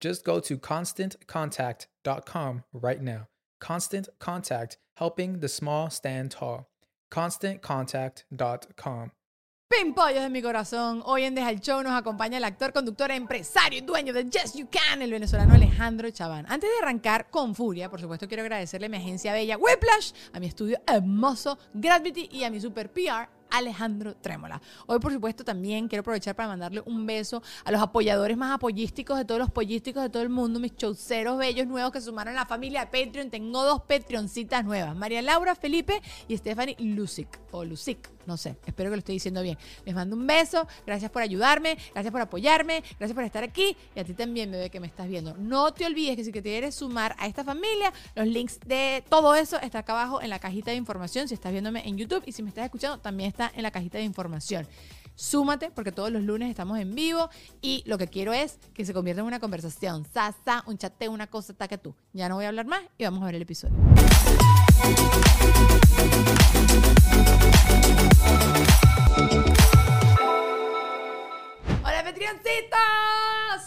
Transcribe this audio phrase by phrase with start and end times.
[0.00, 3.28] Just go to constantcontact.com right now.
[3.60, 6.68] Constant Contact, helping the small stand tall.
[7.10, 9.12] ConstantContact.com.
[9.66, 11.02] Pimpollos de mi corazón.
[11.04, 14.68] Hoy en Deja Show nos acompaña el actor, conductor, empresario y dueño de Yes You
[14.70, 16.44] Can, el venezolano Alejandro Chaván.
[16.48, 20.38] Antes de arrancar con furia, por supuesto quiero agradecerle a mi agencia bella Whiplash, a
[20.38, 24.60] mi estudio hermoso Gravity y a mi super PR Alejandro Trémola.
[24.86, 29.16] Hoy, por supuesto, también quiero aprovechar para mandarle un beso a los apoyadores más apoyísticos
[29.16, 32.40] de todos los pollísticos de todo el mundo, mis chauceros bellos nuevos que sumaron a
[32.40, 33.30] la familia de Patreon.
[33.30, 38.90] Tengo dos Patreoncitas nuevas, María Laura Felipe y Stephanie Lucic, o Lucic, no sé, espero
[38.90, 39.58] que lo estoy diciendo bien.
[39.84, 44.00] Les mando un beso, gracias por ayudarme, gracias por apoyarme, gracias por estar aquí y
[44.00, 45.34] a ti también, bebé, que me estás viendo.
[45.38, 49.60] No te olvides que si quieres sumar a esta familia, los links de todo eso
[49.60, 52.42] está acá abajo en la cajita de información si estás viéndome en YouTube y si
[52.42, 54.66] me estás escuchando también está en la cajita de información.
[55.16, 57.28] Súmate porque todos los lunes estamos en vivo
[57.62, 60.04] y lo que quiero es que se convierta en una conversación.
[60.12, 61.94] Sasa, un chateo, una cosa, taca tú.
[62.12, 63.74] Ya no voy a hablar más y vamos a ver el episodio.
[71.84, 72.78] Hola, Petrioncitos.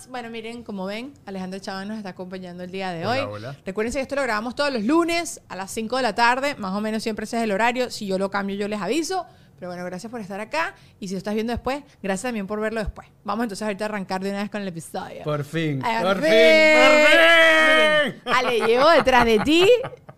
[0.10, 3.34] Bueno, miren, como ven, Alejandro Chaván nos está acompañando el día de Hola, hoy.
[3.36, 3.58] hola.
[3.66, 6.74] Recuerden que esto lo grabamos todos los lunes a las 5 de la tarde, más
[6.74, 7.92] o menos siempre ese es el horario.
[7.92, 9.26] Si yo lo cambio, yo les aviso.
[9.60, 10.76] Pero bueno, gracias por estar acá.
[11.00, 13.08] Y si lo estás viendo después, gracias también por verlo después.
[13.24, 15.24] Vamos entonces ahorita a arrancar de una vez con el episodio.
[15.24, 18.14] Por fin, Ay, por fin, fin.
[18.14, 18.22] por fin.
[18.34, 19.68] Ale, llevo detrás de ti.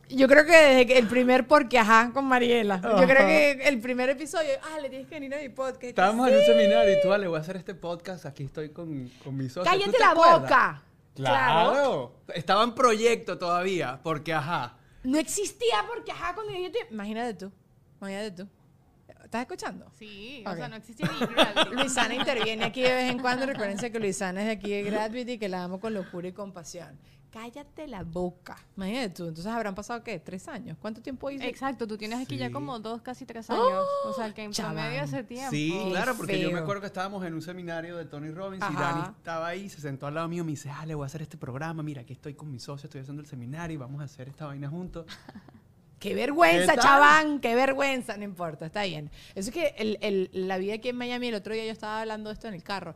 [0.09, 2.81] Yo creo que desde que el primer porque ajá con Mariela.
[2.81, 5.83] Yo creo que el primer episodio, ah, le tienes que venir a mi podcast.
[5.83, 8.25] Estábamos en un seminario y tú, Ale, voy a hacer este podcast.
[8.25, 9.63] Aquí estoy con, con mi socio.
[9.63, 10.41] ¿Tú Cállate te la acuerdas?
[10.41, 10.83] boca.
[11.15, 12.13] Claro.
[12.33, 14.77] Estaba en proyecto todavía, porque ajá.
[15.03, 16.79] No existía porque ajá cuando yo te...
[16.91, 17.51] Imagínate tú.
[18.01, 18.49] Imagínate tú.
[19.29, 19.91] ¿Estás escuchando?
[19.93, 21.75] Sí, o sea, no existía ni Gravity.
[21.75, 23.45] Luisana interviene aquí de vez en cuando.
[23.45, 26.31] Recuérdense que Luisana es de aquí de Gravity y que la amo con locura y
[26.33, 26.97] compasión.
[27.29, 28.57] Cállate la boca.
[28.75, 29.27] Imagínate tú.
[29.27, 30.17] Entonces habrán pasado, ¿qué?
[30.17, 30.79] ¿Tres años?
[30.81, 31.43] ¿Cuánto tiempo hizo?
[31.43, 33.85] Exacto, tú tienes aquí ya como dos, casi tres años.
[34.05, 34.73] o sea, que en Chabán.
[34.73, 35.51] promedio hace tiempo.
[35.51, 38.65] Sí, Qué claro, porque yo me acuerdo que estábamos en un seminario de Tony Robbins
[38.67, 38.73] y.
[38.73, 41.21] Dani estaba ahí, se sentó al lado mío y me dice, Ale, voy a hacer
[41.21, 41.83] este programa.
[41.83, 44.47] Mira, aquí estoy con mi socio, estoy haciendo el seminario y vamos a hacer esta
[44.47, 45.05] vaina juntos.
[45.99, 47.39] ¡Qué vergüenza, ¿Qué chaván!
[47.41, 48.15] ¡Qué vergüenza!
[48.17, 49.11] No importa, está bien.
[49.35, 52.01] Eso es que el- el- la vida aquí en Miami, el otro día yo estaba
[52.01, 52.95] hablando de esto en el carro.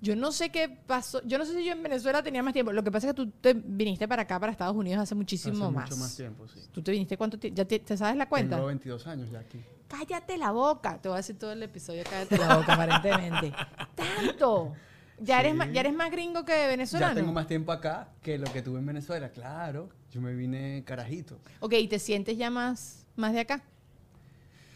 [0.00, 1.20] Yo no sé qué pasó.
[1.26, 2.70] Yo no sé si yo en Venezuela tenía más tiempo.
[2.72, 5.64] Lo que pasa es que tú te viniste para acá, para Estados Unidos, hace muchísimo
[5.64, 5.84] Hace más.
[5.90, 6.60] mucho más tiempo, sí.
[6.70, 7.56] ¿Tú te viniste cuánto tiempo?
[7.56, 8.54] ¿Ya te, te sabes la cuenta?
[8.56, 9.60] Tengo 22 años ya aquí.
[9.88, 11.00] Cállate la boca.
[11.00, 13.52] Te voy a decir todo el episodio, cállate la boca, aparentemente.
[13.96, 14.74] ¡Tanto!
[15.20, 17.12] ¿Ya, eres más, ¿Ya eres más gringo que venezolano?
[17.12, 19.88] Ya tengo más tiempo acá que lo que tuve en Venezuela, claro.
[20.10, 21.38] Yo me vine carajito.
[21.60, 23.62] Ok, ¿y te sientes ya más, más de acá?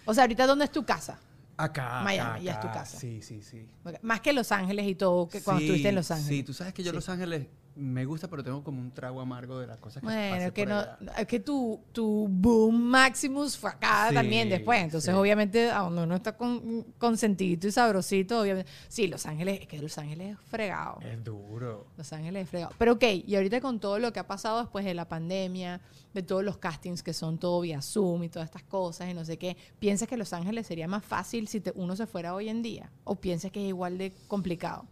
[0.05, 1.19] O sea, ahorita, ¿dónde es tu casa?
[1.56, 2.02] Acá.
[2.02, 2.99] Miami, acá, ya es tu casa.
[2.99, 3.67] Sí, sí, sí.
[4.02, 6.28] Más que Los Ángeles y todo, que cuando Sí, estuviste en Los Ángeles.
[6.28, 6.96] Sí, tú sabes que yo Sí.
[6.96, 10.34] Los Ángeles me gusta, pero tengo como un trago amargo de las cosas que Bueno,
[10.34, 10.98] pasé es que, por no, allá.
[11.19, 14.82] es que tu, tu boom Maximus fue acá Sí, también después.
[14.82, 15.19] Entonces, sí.
[15.19, 18.70] obviamente, donde uno está con, consentidito y sabrosito, obviamente.
[18.88, 20.98] Sí, Los Ángeles, es que Los Ángeles es fregado.
[21.00, 21.86] Es duro.
[21.96, 22.72] Los Ángeles es fregado.
[22.78, 25.80] Pero ok, y ahorita con todo lo que ha pasado después de la pandemia,
[26.12, 29.24] de todos los castings que son todo vía Zoom y todas estas cosas y no
[29.24, 32.48] sé qué, ¿piensas que Los Ángeles sería más fácil si te- uno se fuera hoy
[32.50, 32.90] en día?
[33.04, 34.84] ¿O piensas que es igual de complicado?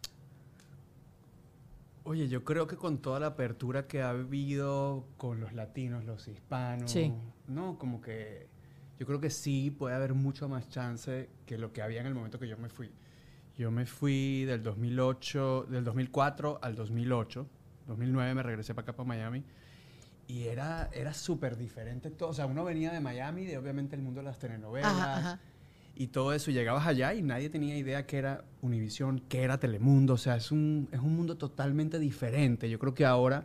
[2.10, 6.26] Oye, yo creo que con toda la apertura que ha habido con los latinos, los
[6.26, 7.14] hispanos, Sí.
[7.46, 7.78] ¿no?
[7.78, 8.48] Como que
[8.98, 12.14] yo creo que sí puede haber mucho más chance que lo que había en el
[12.14, 12.90] momento que yo me fui.
[13.56, 17.46] Yo me fui del 2008, del 2004 al 2008.
[17.86, 19.44] 2009 me regresé para acá, para Miami.
[20.26, 22.30] Y era, era súper diferente todo.
[22.30, 25.40] O sea, uno venía de Miami, de obviamente el mundo de las telenovelas Ajá, ajá.
[26.00, 26.50] Y todo eso.
[26.50, 30.14] Y llegabas allá y nadie tenía idea qué era Univision, qué era Telemundo.
[30.14, 32.70] O sea, es un, es un mundo totalmente diferente.
[32.70, 33.44] Yo creo que ahora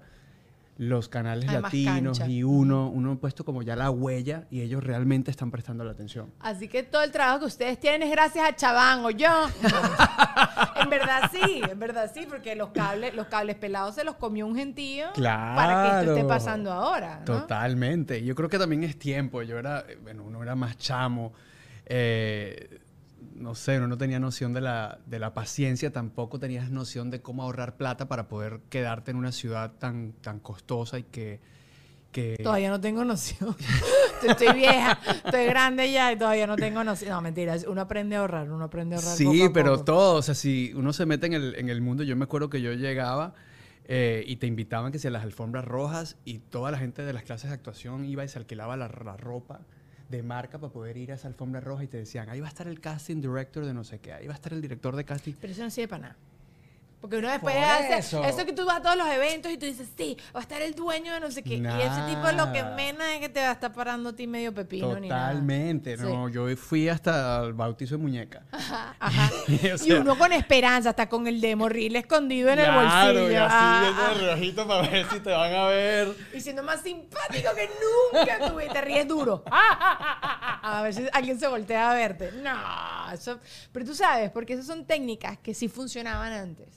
[0.78, 4.84] los canales Hay latinos y uno, uno ha puesto como ya la huella y ellos
[4.84, 6.32] realmente están prestando la atención.
[6.40, 9.30] Así que todo el trabajo que ustedes tienen es gracias a Chabán o yo.
[10.82, 14.48] en verdad sí, en verdad sí, porque los cables, los cables pelados se los comió
[14.48, 16.28] un gentío para que esto esté Claro.
[16.28, 17.20] pasando ahora.
[17.20, 17.26] ¿no?
[17.26, 18.24] Totalmente.
[18.24, 19.42] Yo creo que también es tiempo.
[19.44, 21.34] Yo era, eh, bueno, uno era más chamo.
[21.86, 22.80] Eh,
[23.36, 27.22] no sé, uno no tenía noción de la, de la paciencia, tampoco tenías noción de
[27.22, 31.42] cómo ahorrar plata para poder quedarte en una ciudad tan, tan costosa y que...
[32.12, 33.56] que Todavía no tengo noción.
[34.28, 37.12] estoy vieja, estoy grande ya y todavía no tengo noción.
[37.12, 39.18] No, mentira, uno aprende a ahorrar, uno aprende a ahorrar.
[39.18, 39.84] Sí, poco a pero poco.
[39.84, 42.50] todo, o sea, si uno se mete en el, en el mundo, yo me acuerdo
[42.50, 43.34] que yo llegaba
[43.84, 47.12] eh, y te invitaban que si a las alfombras rojas y toda la gente de
[47.12, 49.62] las clases de actuación iba y se alquilaba la, la ropa
[50.10, 52.50] de marca para poder ir a esa alfombra roja y te decían, ahí va a
[52.50, 55.04] estar el casting director de no sé qué, ahí va a estar el director de
[55.04, 55.34] casting.
[55.40, 56.16] Pero eso no sirve para nada.
[57.06, 58.24] Porque uno después Por hace eso.
[58.24, 58.46] eso.
[58.48, 60.74] que tú vas a todos los eventos y tú dices, sí, va a estar el
[60.74, 61.58] dueño de no sé qué.
[61.58, 62.76] Y ese tipo lo que Nada.
[62.76, 65.28] menos es que te va a estar parando a ti medio pepino ni nada.
[65.30, 68.42] Totalmente, no, yo fui hasta el bautizo de muñeca.
[68.52, 69.30] Ajá, ajá.
[69.48, 73.20] O y sea, uno con esperanza, hasta con el demo reel escondido en el claro,
[73.20, 73.32] bolsillo.
[73.32, 74.12] y así Ah, viendo ah.
[74.12, 76.16] el relojito para ver si te van a ver.
[76.34, 77.70] Y siendo más simpático que
[78.18, 78.68] nunca tuve.
[78.70, 79.44] Te ríes duro.
[79.52, 82.32] A ver si alguien se voltea a verte.
[82.42, 83.40] No, eso...
[83.72, 86.68] Pero tú sabes, porque esas son técnicas que sí funcionaban antes.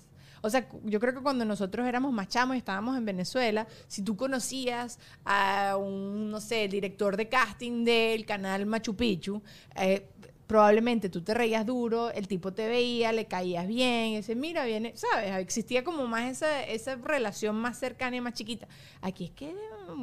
[0.43, 4.03] O sea, yo creo que cuando nosotros éramos más chamos y estábamos en Venezuela, si
[4.03, 9.43] tú conocías a un, no sé, director de casting del canal Machu Picchu,
[9.77, 10.07] eh,
[10.47, 14.65] probablemente tú te reías duro, el tipo te veía, le caías bien, y dice, mira,
[14.65, 15.37] viene, ¿sabes?
[15.37, 18.67] Existía como más esa, esa relación más cercana y más chiquita.
[19.03, 19.55] Aquí es que,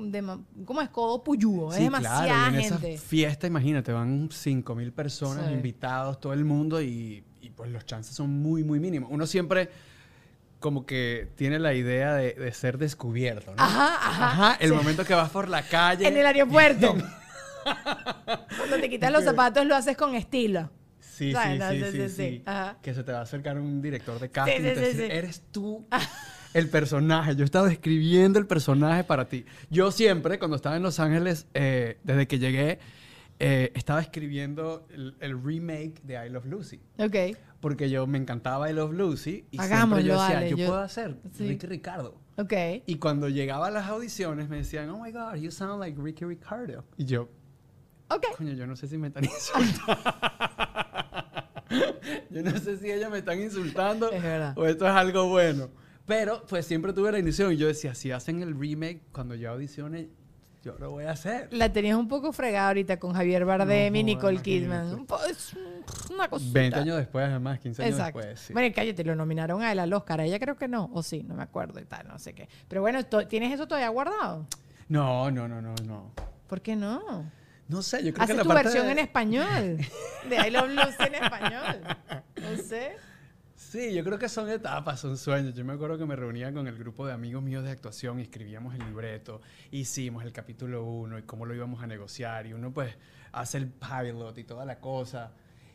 [0.04, 2.94] de, como es codo puyúo, es Sí, demasiada claro, y en gente.
[2.94, 5.54] esa fiesta, imagínate, van 5 mil personas Sí.
[5.54, 9.10] invitados, todo el mundo, y, y, pues los chances son muy, muy mínimos.
[9.12, 9.70] Uno siempre
[10.66, 13.62] como que tiene la idea de, de ser descubierto, ¿no?
[13.62, 14.76] Ajá, ajá, el sí.
[14.76, 16.08] momento que vas por la calle.
[16.08, 16.96] En el aeropuerto.
[18.58, 20.72] Cuando te quitas los zapatos lo haces con estilo.
[21.00, 21.62] Sí, sí, ¿Sabes?
[21.70, 22.44] sí, sí, sí, sí.
[22.48, 22.80] Ajá.
[22.82, 25.86] Que se te va a acercar un director de casting y te dice, eres tú
[26.56, 27.36] el personaje.
[27.36, 29.46] Yo estaba escribiendo el personaje para ti.
[29.70, 32.80] Yo siempre, cuando estaba en Los Ángeles, eh, desde que llegué,
[33.38, 36.80] eh, estaba escribiendo el, el remake de I Love Lucy.
[36.98, 37.38] Ok.
[37.66, 40.68] Porque yo me encantaba I Love Lucy y Hagámoslo, siempre yo decía, Ale, yo, yo-
[40.68, 41.48] puedo hacer Sí.
[41.48, 42.22] Ricky Ricardo.
[42.38, 42.54] Ok.
[42.86, 46.26] Y cuando llegaba a las audiciones me decían, oh my God, you sound like Ricky
[46.26, 46.86] Ricardo.
[46.96, 47.28] Y yo,
[48.10, 48.24] Ok.
[48.38, 49.98] Coño, yo no sé si me están insultando.
[52.30, 54.56] yo no sé si ellos me están insultando Es verdad.
[54.56, 55.70] o esto es algo bueno.
[56.06, 59.50] Pero pues siempre tuve la ilusión y yo decía, si hacen el remake cuando yo
[59.50, 60.10] audicione,
[60.66, 61.48] yo lo voy a hacer.
[61.52, 64.42] La tenías un poco fregada ahorita con Javier Bardem No, y Nicole.
[64.42, 64.94] Kidman.
[64.96, 65.54] Un po- es
[66.12, 66.52] una cosita.
[66.60, 68.18] 20 años después, además, 15 años Exacto.
[68.20, 68.40] después.
[68.40, 68.54] sí.
[68.54, 70.22] Bueno, y cállate, lo nominaron a él al Oscar.
[70.22, 70.90] Ella creo que no.
[70.94, 72.50] O sí, no me acuerdo y tal, no sé qué.
[72.68, 74.48] Pero bueno, ¿tienes eso todavía guardado?
[74.90, 76.12] No, no, no, no, no.
[76.48, 77.30] ¿Por qué no?
[77.68, 79.78] No sé, yo creo que la tu parte versión de- en español.
[80.30, 81.82] De I Love Lucy en español.
[82.42, 82.98] No sé.
[83.56, 85.56] Sí, yo creo que son etapas, son sueños.
[85.56, 88.24] Yo me acuerdo que me reunía con el grupo de amigos míos de actuación y
[88.24, 92.72] escribíamos el libreto, hicimos el capítulo 1 y cómo lo íbamos a negociar y uno
[92.72, 92.96] pues
[93.32, 95.32] hace el pilot y toda la cosa.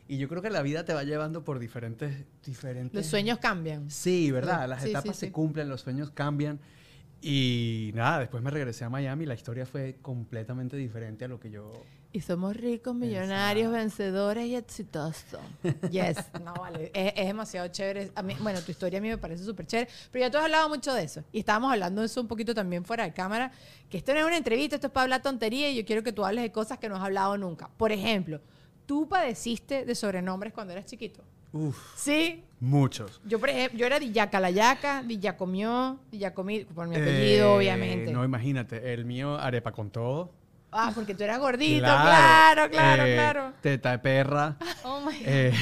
[0.07, 2.25] Y yo creo que la vida te va llevando por diferentes...
[2.45, 2.93] diferentes...
[2.93, 3.89] Los sueños cambian.
[3.89, 4.67] Sí, ¿verdad?
[4.67, 5.27] Las sí, sí, etapas sí.
[5.27, 6.59] se cumplen, los sueños cambian.
[7.21, 11.39] Y nada, después me regresé a Miami y la historia fue completamente diferente a lo
[11.39, 11.71] que yo...
[12.13, 15.39] Y somos ricos, millonarios, vencedores y exitosos.
[15.91, 16.17] Yes.
[16.43, 16.91] No, vale.
[16.93, 18.11] Es, es demasiado chévere.
[18.15, 19.89] A mí, bueno, tu historia a mí me parece súper chévere.
[20.11, 21.23] Pero ya tú has hablado mucho de eso.
[21.31, 23.51] Y estábamos hablando de eso un poquito también fuera de cámara.
[23.89, 25.69] Que esto no es una entrevista, esto es para hablar tontería.
[25.69, 27.69] Y yo quiero que tú hables de cosas que no has hablado nunca.
[27.77, 28.41] Por ejemplo,
[28.85, 31.23] tú padeciste de sobrenombres cuando eras chiquito.
[31.53, 32.43] Uf, Sí.
[32.59, 33.21] muchos.
[33.25, 38.11] Yo, por ejemplo, yo era Dillaca la Yaca, Dillacomió, Dillacomí, por mi apellido, Eh, obviamente.
[38.11, 40.31] No, imagínate, el mío arepa con todo.
[40.71, 43.53] Ah, porque tú eras gordito, claro, claro, Eh, claro.
[43.61, 44.55] Teta de perra.
[44.83, 45.23] Oh my God.
[45.25, 45.53] eh,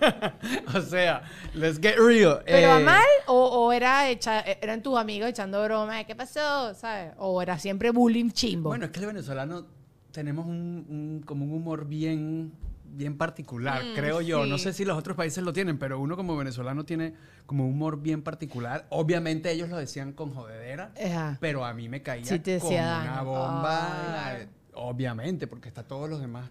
[0.74, 1.22] o sea,
[1.54, 2.40] let's get real.
[2.46, 3.34] ¿Pero a Eh, mal o,
[3.66, 7.12] o era echa- eran tus amigos echando broma qué pasó, ¿sabes?
[7.18, 8.68] O era siempre bullying chimbo.
[8.70, 9.66] Bueno, es que el venezolano
[10.12, 12.52] tenemos un, un- como un humor bien,
[12.90, 14.46] bien particular, Mm, creo yo.
[14.46, 17.14] No sé si los otros países lo tienen, pero uno como venezolano tiene
[17.46, 18.86] como un humor bien particular.
[18.90, 20.92] Obviamente ellos lo decían con jodedera,
[21.40, 24.26] pero a mí me caía Sí te como una bomba.
[24.26, 24.48] Ay.
[24.74, 26.50] obviamente, porque está todos los demás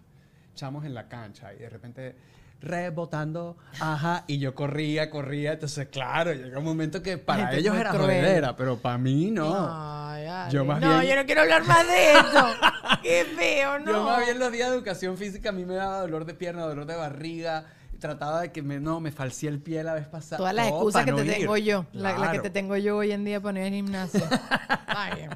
[0.56, 2.16] chamos en la cancha y de repente
[2.62, 7.92] rebotando, ajá, y yo corría, corría, entonces claro, llega un momento que para ellos era
[7.92, 9.68] jodedera, pero para mí no.
[9.70, 10.28] Ay.
[10.52, 12.46] Yo más no, bien- yo no quiero hablar más de esto.
[13.04, 13.92] Qué feo, no.
[13.92, 16.64] Yo más bien los días de educación física a mí me daba dolor de pierna,
[16.64, 17.66] dolor de barriga,
[18.00, 20.38] trataba de que me, no, me falsé el pie la vez pasada.
[20.38, 21.34] Todas las todo excusas que no te ir.
[21.40, 21.86] tengo yo.
[21.94, 22.42] La, la que Claro.
[22.44, 24.24] te tengo yo hoy en día para no ir al gimnasio.
[24.88, 25.28] Ay,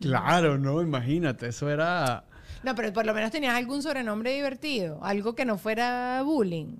[0.00, 2.24] Claro, no, imagínate, eso era...
[2.62, 5.02] No, pero por lo menos tenías algún sobrenombre divertido.
[5.02, 6.76] Algo que no fuera bullying.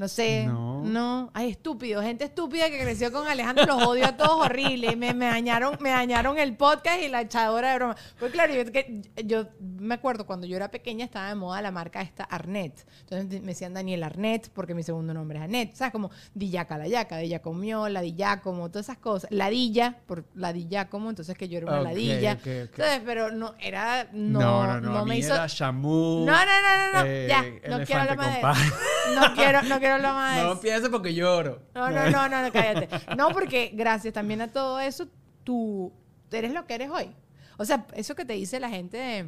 [0.00, 0.46] No sé.
[0.46, 0.80] No.
[0.82, 1.30] No.
[1.34, 2.00] Ay, estúpido.
[2.00, 3.66] Gente estúpida que creció con Alejandro.
[3.66, 4.96] Los odio a todos horrible.
[4.96, 7.96] Me, me dañaron, me dañaron el podcast y la echadora de broma.
[8.18, 11.70] Pues claro, yo, que- yo me acuerdo cuando yo era pequeña estaba de moda la
[11.70, 12.86] marca esta Arnett.
[13.00, 15.74] Entonces me decían Daniel Arnett porque mi segundo nombre es Arnett.
[15.74, 15.92] ¿Sabes?
[15.92, 19.30] Como Dillaca la yaca, de Yacomió, la Dillacomo, todas esas cosas.
[19.30, 22.32] Ladilla, por la Dillacomo, entonces que yo era una Ok, ladilla.
[22.40, 22.76] ok, ok.
[22.78, 23.02] ¿Sabes?
[23.04, 24.08] Pero no, era.
[24.14, 25.34] No, No, no, no, a me mí hizo.
[25.34, 26.24] era Shamu.
[26.24, 27.04] No, no, no, no, no.
[27.06, 28.70] eh, ya, no quiero hablar más de.
[29.14, 31.60] No quiero, no quiero más No empieces porque lloro.
[31.74, 32.88] No, no, no, no, no, cállate.
[33.16, 35.08] No, porque gracias también a todo eso,
[35.44, 35.92] tú
[36.30, 37.10] eres lo que eres hoy.
[37.58, 39.26] O sea, eso que te dice la gente de,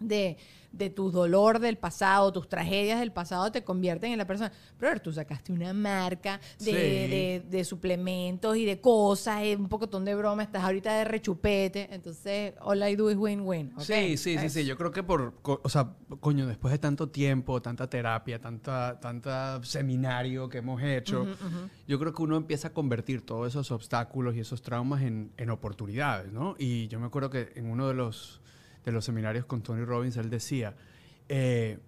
[0.00, 0.36] de,
[0.76, 4.52] de tu dolor del pasado, tus tragedias del pasado, te convierten en la persona.
[4.78, 6.72] Pero tú sacaste una marca de, Sí.
[6.72, 11.88] de, de suplementos y de cosas, y un pocotón de broma, estás ahorita de rechupete.
[11.92, 13.72] Entonces, all I do is win-win.
[13.78, 14.64] Sí, sí, sí, sí.
[14.64, 19.60] Yo creo que por, o sea, coño, después de tanto tiempo, tanta terapia, tanta, tanta
[19.62, 21.26] seminario que hemos hecho,
[21.86, 25.50] yo creo que uno empieza a convertir todos esos obstáculos y esos traumas en, en
[25.50, 26.54] oportunidades, ¿no?
[26.58, 28.40] Y yo me acuerdo que en uno de los,
[28.84, 30.74] de los seminarios con Tony Robbins, él decía,
[31.28, 31.78] eh,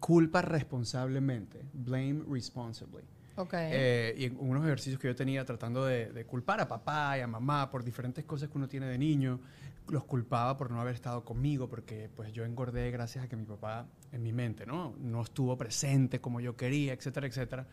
[0.00, 3.04] culpa responsablemente, blame responsibly.
[3.36, 3.54] Ok.
[3.54, 7.20] Eh, y en unos ejercicios que yo tenía tratando de, de culpar a papá y
[7.20, 9.40] a mamá por diferentes cosas que uno tiene de niño,
[9.88, 13.44] los culpaba por no haber estado conmigo, porque pues yo engordé gracias a que mi
[13.44, 14.94] papá en mi mente, ¿no?
[14.98, 17.66] No estuvo presente como yo quería, etcétera, etcétera.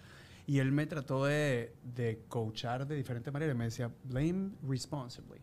[0.46, 3.56] Y él me trató de, de coachar de diferentes maneras.
[3.56, 5.40] Me decía, blame responsibly.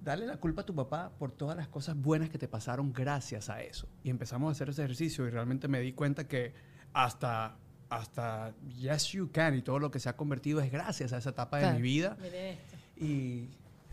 [0.00, 3.50] Dale la culpa a tu papá por todas las cosas buenas que te pasaron gracias
[3.50, 3.86] a eso.
[4.02, 6.54] Y empezamos a hacer ese ejercicio y realmente me di cuenta que
[6.92, 7.56] hasta,
[7.90, 11.30] hasta Yes You Can y todo lo que se ha convertido es gracias a esa
[11.30, 12.16] etapa de mi vida.
[12.20, 12.76] Miren esto.
[12.96, 13.50] Y...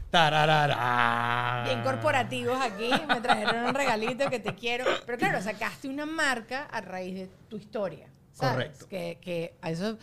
[0.10, 1.66] ¡Tararara!
[1.66, 4.86] Bien corporativos aquí, me trajeron un regalito que te quiero.
[5.06, 8.08] Pero claro, sacaste una marca a raíz de tu historia.
[8.38, 8.54] ¿sabes?
[8.54, 8.88] Correcto.
[8.88, 9.98] Que, que a eso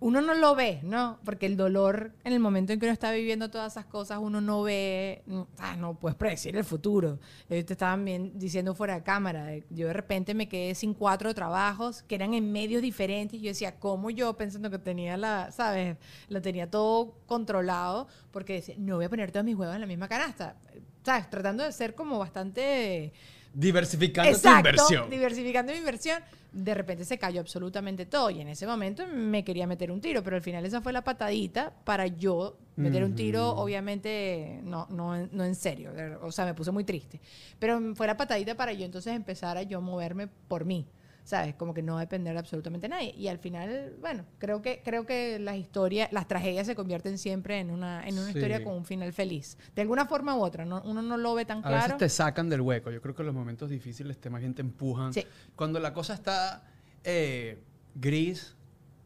[0.00, 1.18] uno no lo ve, ¿no?
[1.24, 4.40] Porque el dolor en el momento en que uno está viviendo todas esas cosas, uno
[4.40, 7.18] no ve, mm, ah, no puedes predecir el futuro.
[7.48, 9.52] Eh, Te estaban bien diciendo fuera de cámara.
[9.70, 13.40] Yo de repente me quedé sin cuatro trabajos que eran en medios diferentes.
[13.40, 15.96] Yo decía, ¿cómo yo pensando que tenía la, ¿sabes?
[16.28, 19.86] Lo tenía todo controlado porque decía, no voy a poner todos mis huevos en la
[19.86, 20.56] misma canasta.
[21.04, 21.30] ¿Sabes?
[21.30, 23.12] Tratando de ser como bastante
[23.54, 25.10] Diversificando tu Exacto, inversión.
[25.10, 26.20] diversificando mi inversión.
[26.52, 30.22] De repente se cayó absolutamente todo y en ese momento me quería meter un tiro,
[30.22, 35.16] pero al final esa fue la patadita para yo meter un tiro, obviamente no, no,
[35.16, 35.92] en- no en serio,
[36.22, 37.20] o sea, me puse muy triste,
[37.58, 40.86] pero fue la patadita para yo entonces empezar a yo moverme por mí.
[41.24, 41.54] ¿Sabes?
[41.54, 43.14] Como que no depender de absolutamente nadie.
[43.16, 47.60] Y al final, bueno, creo que, creo que las historias, las tragedias se convierten siempre
[47.60, 48.38] en una, en una Sí.
[48.38, 49.56] historia con un final feliz.
[49.74, 50.82] De alguna forma u otra, ¿no?
[50.84, 51.82] uno no lo ve tan A claro.
[51.84, 52.90] veces te sacan del hueco.
[52.90, 55.14] Yo creo que los momentos difíciles te más bien te empujan.
[55.14, 55.24] Sí.
[55.56, 56.62] Cuando la cosa está
[57.04, 57.58] eh,
[57.94, 58.54] gris,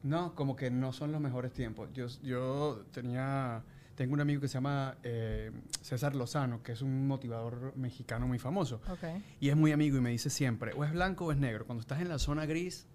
[0.03, 1.89] no, como que no son los mejores tiempos.
[1.95, 3.63] Yo, yo tenía,
[3.99, 5.51] tengo un amigo que se llama eh,
[5.83, 8.81] César Lozano, que es un motivador mexicano muy famoso.
[8.89, 9.03] Ok.
[9.41, 11.67] Y es muy amigo y me dice siempre, o es blanco o es negro.
[11.67, 12.87] Cuando estás en la zona gris,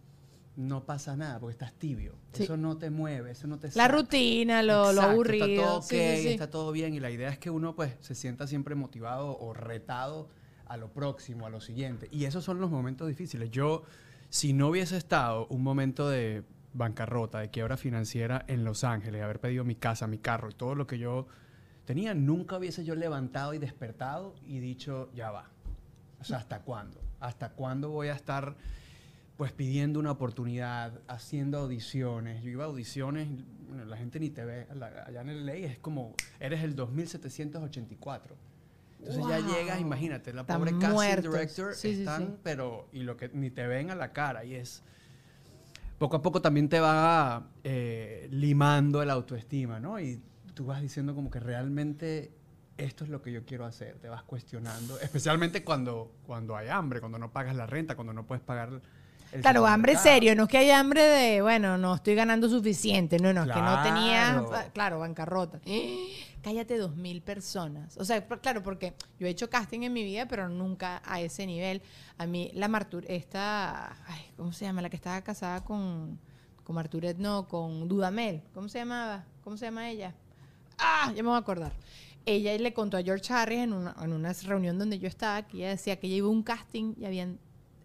[0.56, 2.16] no pasa nada porque estás tibio.
[2.32, 2.44] Sí.
[2.44, 3.88] Eso no te mueve, eso no te La saca.
[3.90, 5.46] rutina, lo, lo aburrido.
[5.46, 6.28] Está todo ok, Sí, sí, sí.
[6.30, 9.54] está todo bien y la idea es que uno pues se sienta siempre motivado o
[9.54, 10.30] retado
[10.68, 12.08] a lo próximo, a lo siguiente.
[12.12, 13.52] Y esos son los momentos difíciles.
[13.52, 13.84] Yo,
[14.30, 19.40] si no hubiese estado un momento de bancarrota, de quiebra financiera en Los Ángeles, haber
[19.40, 21.28] pedido mi casa, mi carro y todo lo que yo
[21.86, 25.50] tenía, nunca hubiese yo levantado y despertado y dicho, ya va.
[26.20, 27.00] O sea, ¿hasta cuándo?
[27.20, 28.56] ¿Hasta cuándo voy a estar
[29.38, 32.44] pues pidiendo una oportunidad, haciendo audiciones.
[32.44, 33.28] Yo iba a audiciones,
[33.68, 34.68] bueno, la gente ni te ve.
[34.76, 38.36] la- allá en el ley es como, eres el 2784.
[39.00, 39.54] Entonces ya Wow.
[39.56, 42.34] llegas, imagínate, la pobre casting director Sí, sí, están, sí.
[42.44, 44.46] pero, y lo que ni te ven a la cara.
[44.46, 44.84] Y es,
[46.04, 50.02] poco a poco también te va eh, limando el autoestima, ¿no?
[50.02, 50.20] Y
[50.54, 52.34] tú vas diciendo como que realmente
[52.78, 57.00] esto es lo que yo quiero hacer, te vas cuestionando, especialmente cuando, cuando hay hambre,
[57.00, 58.82] cuando no pagas la renta, cuando no puedes pagar
[59.32, 63.18] el Claro, hambre serio, no es que haya hambre de, bueno, no estoy ganando suficiente,
[63.18, 64.44] no, no, es que no tenía,
[64.74, 65.62] claro, bancarrota.
[66.44, 67.98] Cállate, dos mil personas.
[67.98, 71.48] O sea, claro, porque yo he hecho casting en mi vida, pero nunca a ese
[71.48, 71.82] nivel.
[72.18, 74.82] A mí, la Martur, esta, ay, ¿cómo se llama?
[74.82, 76.20] La que estaba casada con,
[76.64, 78.44] con Marturet, no, con Dudamel.
[78.54, 79.26] ¿Cómo se llamaba?
[79.44, 80.14] ¿Cómo se llama ella?
[80.78, 81.72] Ah, ya me voy a acordar.
[82.26, 85.58] Ella le contó a George Harris en una, en una reunión donde yo estaba que
[85.58, 87.40] ella decía que ella iba a un casting y habían,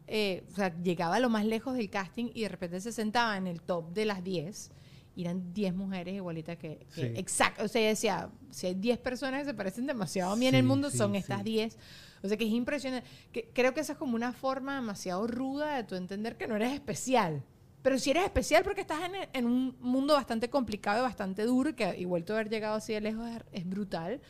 [0.07, 3.47] eh, o sea, llegaba lo más lejos del casting y de repente se sentaba en
[3.47, 4.71] el top de las 10
[5.19, 7.13] y eran 10 mujeres igualitas que, que- Sí.
[7.17, 10.47] exacto, o sea, ella decía, si hay 10 personas que se parecen demasiado a mí
[10.47, 11.17] en el Sí, mundo, sí, son sí.
[11.19, 11.77] estas 10.
[12.23, 13.09] O sea, que es impresionante.
[13.33, 16.55] Que, creo que esa es como una forma demasiado ruda de tu entender que no
[16.55, 17.43] eres especial.
[17.83, 21.75] Pero si eres especial porque estás en, en un mundo bastante complicado y bastante duro,
[21.75, 24.21] que igual tú haber llegado así de lejos es, es brutal,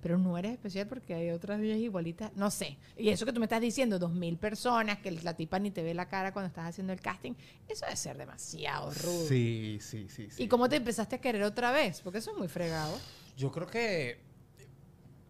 [0.00, 2.76] pero no eres especial porque hay otras 10 igualitas, no sé.
[2.96, 5.82] Y eso que tú me estás diciendo, dos mil personas, que la tipa ni te
[5.82, 7.32] ve la cara cuando estás haciendo el casting,
[7.68, 9.26] eso debe ser demasiado rudo.
[9.26, 10.28] Sí, sí, sí.
[10.30, 10.42] sí.
[10.42, 12.00] ¿Y cómo te empezaste a querer otra vez?
[12.00, 12.98] Porque eso es muy fregado.
[13.36, 14.20] Yo creo que.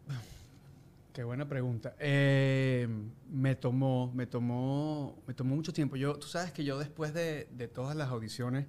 [1.12, 1.94] Qué buena pregunta.
[1.98, 2.86] Eh,
[3.30, 5.96] me tomó, me tomó, me tomó mucho tiempo.
[5.96, 8.66] Yo, tú sabes que yo después de, de todas las audiciones,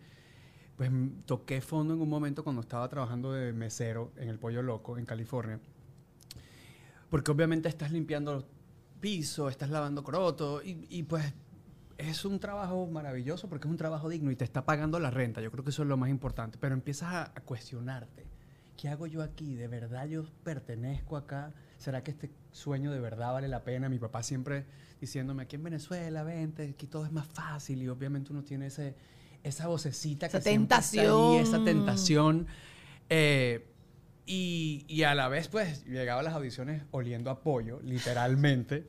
[0.78, 0.90] pues
[1.26, 5.06] toqué fondo en un momento cuando estaba trabajando de mesero en el Pollo Loco en
[5.06, 5.60] California.
[7.10, 8.48] Porque obviamente estás limpiando
[9.00, 11.34] pisos, estás lavando coroto y, y pues
[11.98, 15.42] es un trabajo maravilloso porque es un trabajo digno y te está pagando la renta.
[15.42, 16.58] Yo creo que eso es lo más importante.
[16.60, 18.26] Pero empiezas a, a cuestionarte.
[18.78, 19.56] ¿Qué hago yo aquí?
[19.56, 21.52] ¿De verdad yo pertenezco acá?
[21.78, 23.90] ¿Será que este sueño de verdad vale la pena?
[23.90, 24.66] Mi papá siempre
[25.02, 27.82] diciéndome, aquí en Venezuela, vente, aquí todo es más fácil.
[27.82, 28.96] Y obviamente uno tiene ese,
[29.44, 32.46] esa vocecita Esa que siempre está ahí, esa tentación.
[32.46, 32.48] tentación.
[33.10, 33.69] Eh,
[34.32, 38.86] y, y a la vez, pues, llegaba a las audiciones oliendo a pollo, literalmente.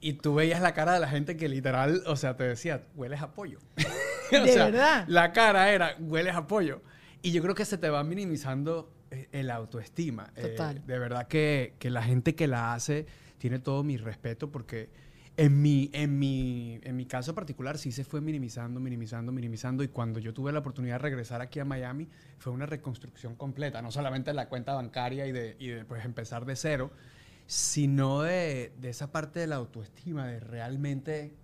[0.00, 3.20] Y tú veías la cara de la gente que literal, o sea, te decía, hueles
[3.20, 3.58] a pollo.
[4.32, 5.04] O ¿De sea, verdad?
[5.08, 6.80] La cara era, hueles a pollo.
[7.20, 10.32] Y yo creo que se te va minimizando eh, el autoestima.
[10.36, 10.86] Eh, Total.
[10.86, 13.04] de verdad que, que la gente que la hace
[13.36, 14.88] tiene todo mi respeto porque
[15.36, 19.82] en mi, en, mi, en mi caso particular sí se fue minimizando, minimizando, minimizando.
[19.82, 23.80] Y cuando yo tuve la oportunidad de regresar aquí a Miami, fue una reconstrucción completa.
[23.80, 26.90] No solamente la cuenta bancaria y de, y de pues, empezar de cero,
[27.46, 31.34] sino de, de esa parte de la autoestima, de realmente,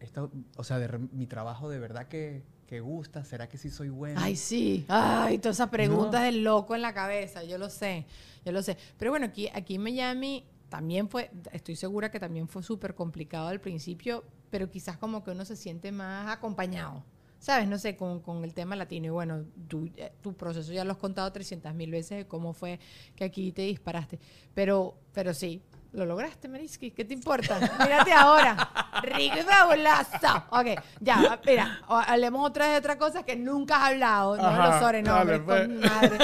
[0.00, 3.70] esto, o sea, de re- mi trabajo de verdad que, que gusta, ¿será que sí
[3.70, 4.18] soy bueno?
[4.22, 4.84] Ay, sí.
[4.88, 6.26] Ay, todas esas preguntas No.
[6.26, 7.44] del loco en la cabeza.
[7.44, 8.06] Yo lo sé.
[8.44, 8.76] Yo lo sé.
[8.98, 10.44] Pero bueno, aquí, aquí en Miami
[10.76, 15.30] también fue, estoy segura que también fue súper complicado al principio, pero quizás como que
[15.30, 17.02] uno se siente más acompañado.
[17.38, 17.66] ¿Sabes?
[17.66, 19.06] No sé, con, con el tema latino.
[19.06, 22.52] Y bueno, tú, eh, tu proceso ya lo has contado 300 mil veces de cómo
[22.52, 22.78] fue
[23.14, 24.18] que aquí te disparaste.
[24.52, 25.62] Pero, pero sí,
[25.96, 26.90] lo lograste, Mariski.
[26.90, 27.58] ¿Qué te importa?
[27.82, 28.56] Mírate ahora.
[29.02, 30.44] Rico y fabuloso.
[30.50, 34.36] Ok, ya, mira, hablemos otra vez de otra cosa que nunca has hablado.
[34.36, 35.90] No Ajá, los sobrenombres, dale, con pues.
[35.90, 36.18] madre.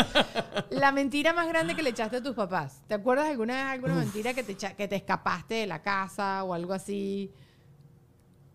[0.71, 2.83] La mentira más grande que le echaste a tus papás.
[2.87, 6.53] ¿Te acuerdas alguna vez alguna mentira que te, que te escapaste de la casa o
[6.55, 7.33] algo así?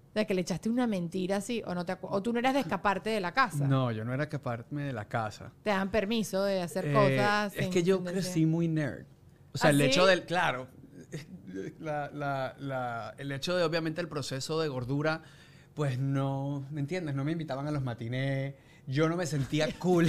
[0.10, 2.53] O sea, que le echaste una mentira así, o no te o tú no eras
[2.56, 3.67] de escaparte de la casa.
[3.67, 5.51] No, yo no era escaparme de la casa.
[5.63, 7.53] Te dan permiso de hacer Eh, cosas.
[7.56, 9.06] es que yo crecí muy nerd.
[9.53, 9.84] O sea, ¿Ah, el sí?
[9.86, 10.67] hecho del, claro,
[11.80, 15.22] la- la- la- el hecho de obviamente el proceso de gordura,
[15.74, 17.15] pues no, ¿me entiendes?
[17.15, 18.56] No me invitaban a los matinés,
[18.88, 20.08] yo no me sentía cool.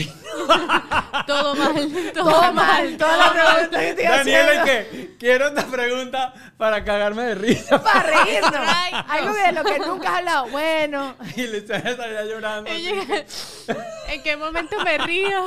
[1.26, 1.74] Todo mal.
[2.14, 6.84] Todo, Todo mal, toda la pregunta que te iba Daniela, que quiero esta pregunta para
[6.84, 7.82] cagarme de risa.
[7.82, 8.54] Para reírnos.
[8.54, 10.48] Ay, Algo de lo que nunca has hablado.
[10.48, 12.70] Bueno, Y le salía llorando.
[12.70, 15.46] ¿En qué momento me río?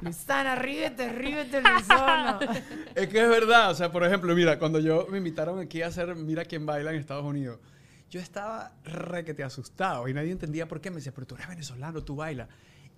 [0.00, 2.38] Luisana, ríete, ríete, Luisana.
[2.94, 5.86] Es que es verdad, o sea, por ejemplo, mira, cuando yo me invitaron aquí a
[5.86, 7.58] hacer Mira quién baila en Estados Unidos,
[8.10, 10.90] yo estaba requete asustado y nadie entendía por qué.
[10.90, 12.48] Me decía, pero tú eres venezolano, tú bailas.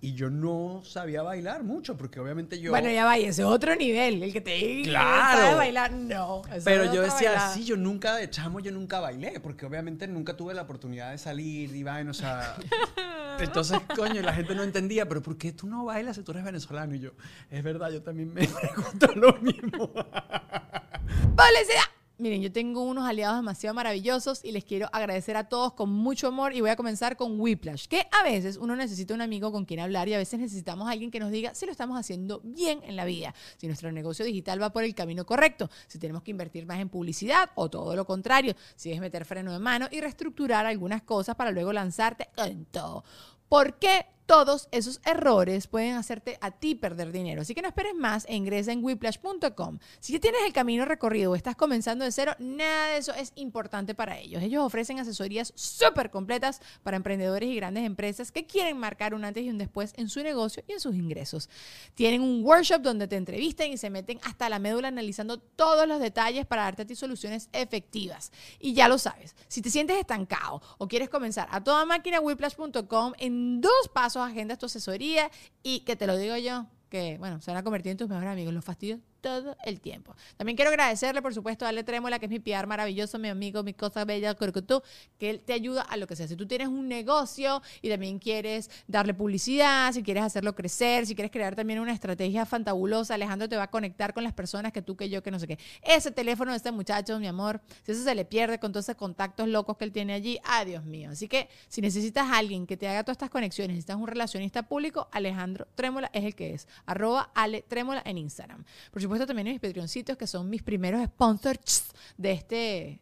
[0.01, 2.71] Y yo no sabía bailar mucho, porque obviamente yo...
[2.71, 4.21] Bueno, ya ese es otro nivel.
[4.21, 5.39] El que te diga Claro.
[5.39, 6.41] sabe bailar, no.
[6.65, 7.53] Pero yo decía, bailada.
[7.53, 11.17] sí, yo nunca de chamo, yo nunca bailé, porque obviamente nunca tuve la oportunidad de
[11.17, 12.57] salir y vaina, o sea...
[13.39, 16.43] Entonces, coño, la gente no entendía, pero ¿por qué tú no bailas si tú eres
[16.43, 16.95] venezolano?
[16.95, 17.11] Y yo,
[17.49, 19.87] es verdad, yo también me pregunto lo mismo.
[19.87, 21.87] ¡Publicidad!
[22.23, 26.29] Miren, yo tengo unos aliados demasiado maravillosos y les quiero agradecer a todos con mucho
[26.29, 29.65] amor y voy a comenzar con Whiplash, que a veces uno necesita un amigo con
[29.65, 32.39] quien hablar y a veces necesitamos a alguien que nos diga si lo estamos haciendo
[32.45, 36.23] bien en la vida, si nuestro negocio digital va por el camino correcto, si tenemos
[36.23, 39.89] que invertir más en publicidad o todo lo contrario, si es meter freno de mano
[39.91, 43.03] y reestructurar algunas cosas para luego lanzarte en todo.
[43.49, 47.41] ¿Por qué todos esos errores pueden hacerte a ti perder dinero.
[47.41, 49.79] Así que no esperes más e ingresa en whiplash.com.
[49.99, 53.33] Si ya tienes el camino recorrido o estás comenzando de cero, nada de eso es
[53.35, 54.41] importante para ellos.
[54.41, 59.43] Ellos ofrecen asesorías súper completas para emprendedores y grandes empresas que quieren marcar un antes
[59.43, 61.49] y un después en su negocio y en sus ingresos.
[61.95, 65.99] Tienen un workshop donde te entrevistan y se meten hasta la médula analizando todos los
[65.99, 68.31] detalles para darte a ti soluciones efectivas.
[68.59, 73.13] Y ya lo sabes, si te sientes estancado o quieres comenzar a toda máquina, whiplash.com
[73.17, 75.31] en dos pasos agendas tu asesoría
[75.63, 78.29] y que te lo digo yo, que bueno, se van a convertir en tus mejores
[78.29, 78.53] amigos.
[78.53, 80.15] Los fastidios todo el tiempo.
[80.35, 83.63] También quiero agradecerle, por supuesto, a Ale Trémola, que es mi PR maravilloso, mi amigo,
[83.63, 84.83] mi cosa bella, tú,
[85.17, 86.27] que él te ayuda a lo que sea.
[86.27, 91.15] Si tú tienes un negocio y también quieres darle publicidad, si quieres hacerlo crecer, si
[91.15, 94.81] quieres crear también una estrategia fantabulosa, Alejandro te va a conectar con las personas que
[94.81, 95.57] tú, que yo, que no sé qué.
[95.81, 98.97] Ese teléfono de este muchacho, mi amor, si eso se le pierde con todos esos
[98.97, 101.11] contactos locos que él tiene allí, ay Dios mío.
[101.11, 104.63] Así que si necesitas a alguien que te haga todas estas conexiones, necesitas un relacionista
[104.63, 106.67] público, Alejandro Trémola es el que es.
[106.85, 108.65] Arroba Ale Trémola en Instagram.
[108.91, 111.85] Por supuesto, también mis Patreoncitos, que son mis primeros sponsors
[112.17, 112.55] de este,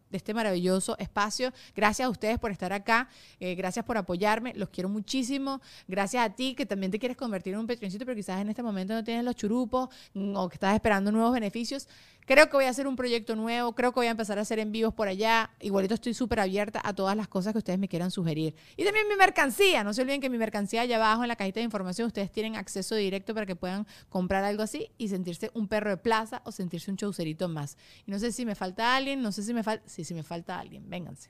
[0.10, 1.52] de este maravilloso espacio.
[1.76, 3.10] Gracias a ustedes por estar acá.
[3.40, 4.54] Eh, gracias por apoyarme.
[4.56, 5.62] Los quiero muchísimo.
[5.88, 8.64] Gracias a ti que también te quieres convertir en un Patreoncito, pero quizás en este
[8.64, 11.88] momento no tienes los churupos mm, o que estás esperando nuevos beneficios.
[12.26, 14.60] Creo que voy a hacer un proyecto nuevo, creo que voy a empezar a hacer
[14.60, 15.50] en vivos por allá.
[15.60, 18.56] Igualito estoy súper abierta a todas las cosas que ustedes me quieran sugerir.
[18.78, 21.60] Y también mi mercancía, no se olviden que mi mercancía allá abajo en la cajita
[21.60, 25.68] de información ustedes tienen acceso directo para que puedan comprar algo así y sentirse un
[25.68, 27.78] perro de plaza o sentirse un chaucerito más.
[28.06, 30.24] Y no sé si me falta alguien, no sé si me falta, sí, si me
[30.24, 31.30] falta alguien, vénganse.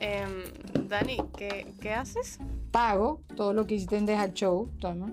[0.00, 0.44] Em,
[0.88, 2.38] Dani, ¿qué, ¿qué haces?
[2.70, 5.12] Pago todo lo que hiciste en Deja Show, toma.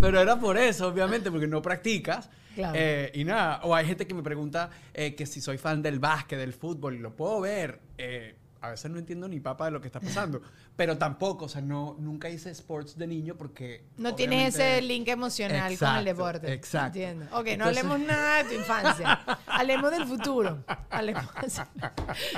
[0.00, 2.30] Pero era por eso, obviamente, porque no practicas.
[2.54, 2.74] Claro.
[2.76, 5.98] Eh, y nada, o hay gente que me pregunta eh, que si soy fan del
[5.98, 7.80] básquet, del fútbol, y lo puedo ver.
[7.98, 10.40] Eh, a veces no entiendo ni papa de lo que está pasando.
[10.76, 13.84] pero tampoco, o sea, no, nunca hice sports de niño porque.
[13.96, 16.52] No tienes ese link emocional con el deporte.
[16.52, 16.98] exacto.
[16.98, 17.26] Entiendo.
[17.38, 19.20] Ok, no hablemos nada de tu infancia.
[19.46, 20.64] hablemos del futuro.
[20.90, 21.24] Hablemos-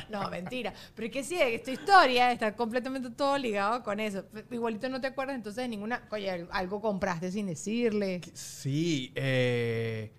[0.09, 0.73] No, mentira.
[0.95, 4.25] Pero es que sí, es tu historia está completamente todo ligado con eso.
[4.51, 6.03] Igualito no te acuerdas entonces de ninguna.
[6.11, 8.21] Oye, algo compraste sin decirle.
[8.35, 10.12] Sí, eh.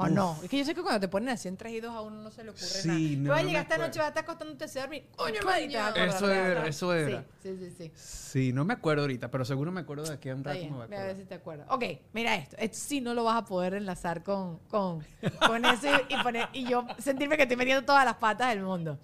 [0.00, 0.38] O uf, no.
[0.42, 2.22] Es que yo sé que cuando te ponen así en 3 y 2 a uno
[2.22, 2.98] no se le ocurre Sí, nada.
[3.00, 5.06] no, Tú vas a llegar esta noche, vas a estar acostándote a dormir.
[5.16, 7.24] Coño, madre, Eso era, eso era.
[7.42, 7.74] Sí, sí, sí.
[7.76, 7.92] sí.
[7.96, 10.70] Sí, no me acuerdo ahorita, pero seguro me acuerdo de aquí a un rato bien,
[10.70, 11.66] me voy a a ver si te acuerdas.
[11.70, 12.56] Ok, mira esto.
[12.58, 15.04] Esto sí no lo vas a poder enlazar con, con,
[15.46, 18.62] con eso y, y poner, y yo sentirme que estoy metiendo todas las patas del
[18.62, 18.98] mundo.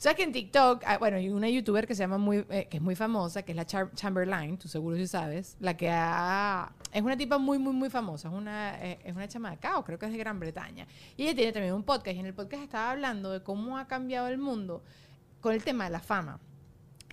[0.00, 2.78] ¿Sabes que en TikTok, ah, bueno, hay una youtuber que se llama muy, eh, que
[2.78, 6.72] es muy famosa, que es la Char- Chamberlain, tú seguro si sabes, la que ha-
[6.90, 9.76] es una tipa muy, muy, muy famosa, es una, eh, es una chama de acá,
[9.76, 10.86] o creo que es de Gran Bretaña.
[11.18, 13.86] Y ella tiene también un podcast, y en el podcast estaba hablando de cómo ha
[13.88, 14.82] cambiado el mundo
[15.42, 16.40] con el tema de la fama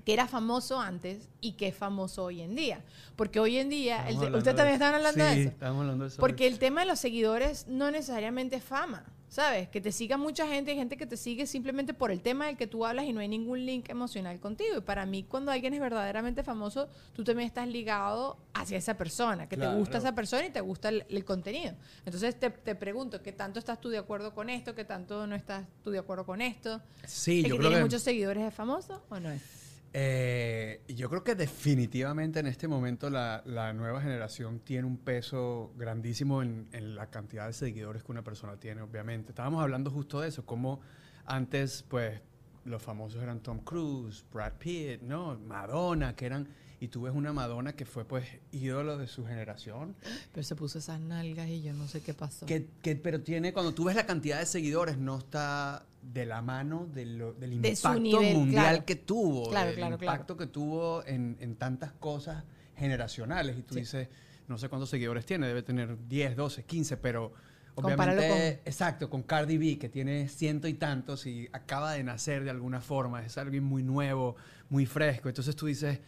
[0.05, 2.79] que era famoso antes y que es famoso hoy en día.
[3.17, 5.49] Porque hoy en día, ustedes también están hablando sí, de eso.
[5.49, 6.21] estamos hablando de eso.
[6.21, 9.67] Porque el tema de los seguidores no necesariamente es fama, ¿sabes?
[9.69, 12.57] Que te siga mucha gente, hay gente que te sigue simplemente por el tema del
[12.57, 14.77] que tú hablas y no hay ningún link emocional contigo.
[14.77, 19.47] Y para mí, cuando alguien es verdaderamente famoso, tú también estás ligado hacia esa persona,
[19.47, 21.75] que te gusta esa persona y te gusta el, el contenido.
[22.05, 24.73] Entonces te, te pregunto, ¿qué tanto estás tú de acuerdo con esto?
[24.75, 26.81] ¿Qué tanto no estás tú de acuerdo con esto?
[27.05, 27.83] Sí, ¿El yo que creo tiene que...
[27.83, 29.56] muchos seguidores es famoso o no es?
[29.99, 35.73] Eh, yo creo que definitivamente en este momento la, la nueva generación tiene un peso
[35.75, 39.31] grandísimo en, en la cantidad de seguidores que una persona tiene, obviamente.
[39.31, 40.81] Estábamos hablando justo de eso, como
[41.25, 42.21] antes, pues,
[42.63, 45.39] los famosos eran Tom Cruise, Brad Pitt, ¿no?
[45.39, 46.47] Madonna, que eran...
[46.79, 49.95] Y tú ves una Madonna que fue, pues, ídolo de su generación.
[50.31, 52.45] Pero se puso esas nalgas y yo no sé qué pasó.
[52.45, 56.41] Que, que- pero tiene, cuando tú ves la cantidad de seguidores, no está de la
[56.41, 58.85] mano de lo- del De impacto nivel, mundial claro.
[58.85, 62.43] que tuvo, Claro, del claro, impacto que tuvo en, en tantas cosas
[62.75, 63.57] generacionales.
[63.57, 63.81] Y tú Sí.
[63.81, 64.07] dices,
[64.47, 67.33] no sé cuántos seguidores tiene, debe tener 10, 12, 15, pero
[67.75, 72.49] obviamente, exacto, con Cardi B, que tiene ciento y tantos y acaba de nacer de
[72.51, 74.35] alguna forma, es alguien muy nuevo,
[74.69, 75.27] muy fresco.
[75.29, 75.99] Entonces tú dices,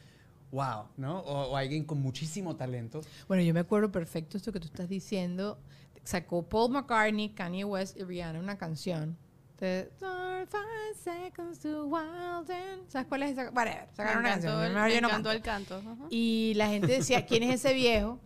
[0.52, 1.20] wow, ¿no?
[1.20, 3.02] O, o alguien con muchísimo talento.
[3.28, 5.60] Bueno, yo me acuerdo perfecto esto que tú estás diciendo.
[6.06, 9.18] Sacó Paul McCartney, Kanye West y Rihanna una canción
[9.60, 13.50] The 35 seconds to wild and- ¿Sabes cuál es esa?
[13.52, 14.64] Whatever, Me sacaron una canción.
[14.64, 15.32] el, me yo no encantó canto.
[15.32, 15.76] el canto.
[15.78, 16.06] ajá.
[16.10, 18.20] Y la gente decía, ¿quién es ese viejo?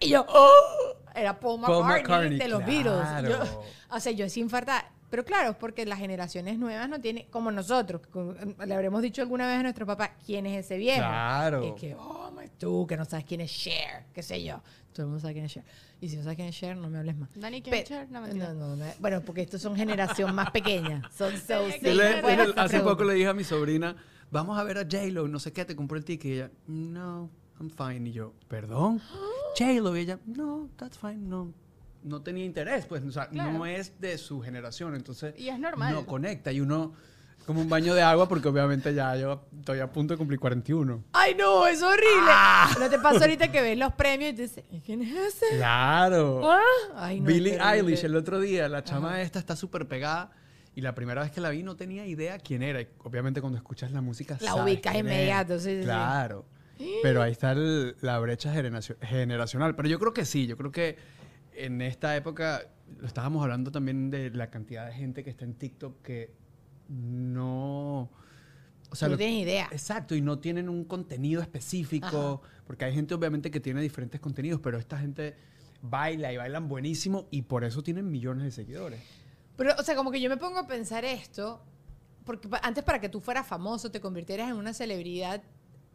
[0.00, 0.96] Y yo, ¡oh!
[1.14, 3.22] Era Paul Paul McCartney, McCartney, de los claro.
[3.22, 3.50] Beatles.
[3.52, 4.90] Yo- o sea, yo sin infartar.
[5.10, 9.20] Pero claro, es porque las generaciones nuevas no tienen, como nosotros, eh, le habremos dicho
[9.20, 11.00] alguna vez a nuestro papá, ¿quién es ese viejo?
[11.00, 11.66] Claro.
[11.66, 14.62] Y que, oh, my, tú que no sabes quién es Cher, qué sé yo.
[14.92, 15.64] Todo el mundo sabe quién es Cher.
[16.00, 17.30] Y si no sabes quién es Cher, no me hables más.
[17.34, 18.10] Dani, ¿quién es Cher?
[18.10, 18.84] No, no, no, no.
[19.00, 21.02] Bueno, porque estos son generación más pequeña.
[21.16, 23.96] Son so sí, le- no pueden le- hacer hace poco le dije a mi sobrina,
[24.30, 26.24] vamos a ver a J-Lo, no sé qué, te compré el ticket.
[26.30, 28.08] Y ella, no, I'm fine.
[28.08, 29.00] Y yo, ¿perdón?
[29.58, 29.96] J-Lo.
[29.96, 31.52] Y ella, no, that's fine, no.
[32.04, 33.52] No tenía interés, pues, o sea, Claro.
[33.52, 35.94] no es de su generación, entonces Y es normal.
[35.94, 36.50] no conecta.
[36.52, 36.94] Y uno,
[37.46, 41.02] como un baño de agua, porque obviamente ya yo estoy a punto de cumplir 41.
[41.12, 42.28] Ay, no, es horrible.
[42.30, 42.74] Ah.
[42.78, 45.56] ¿No te pasa ahorita que ves los premios y te dices, ¿quién es ese?
[45.56, 46.40] ¡Claro!
[46.50, 46.60] Ah,
[46.96, 47.58] Ay, no, Billie.
[47.60, 50.30] Eilish el otro día, la chama esta está súper pegada.
[50.74, 52.80] Y la primera vez que la vi no tenía idea quién era.
[52.80, 55.84] Y obviamente cuando escuchas la música La sabes ubicas quién inmediato, sí, sí, sí.
[55.84, 56.46] Claro.
[57.02, 59.74] Pero ahí está el- la brecha generacio- generacional.
[59.76, 60.96] Pero yo creo que sí, yo creo que
[61.54, 62.62] en esta época,
[62.98, 66.32] lo estábamos hablando también de la cantidad de gente que está en TikTok que
[66.92, 68.10] no...
[68.90, 69.68] O sea, no tienes idea.
[69.72, 74.60] Exacto, y no tienen un contenido específico, porque hay gente obviamente que tiene diferentes contenidos,
[74.60, 75.34] pero esta gente
[75.80, 79.00] baila y bailan buenísimo y por eso tienen millones de seguidores.
[79.56, 81.64] Pero, o sea, como que yo me pongo a pensar esto,
[82.24, 85.42] porque antes para que tú fueras famoso, te convirtieras en una celebridad,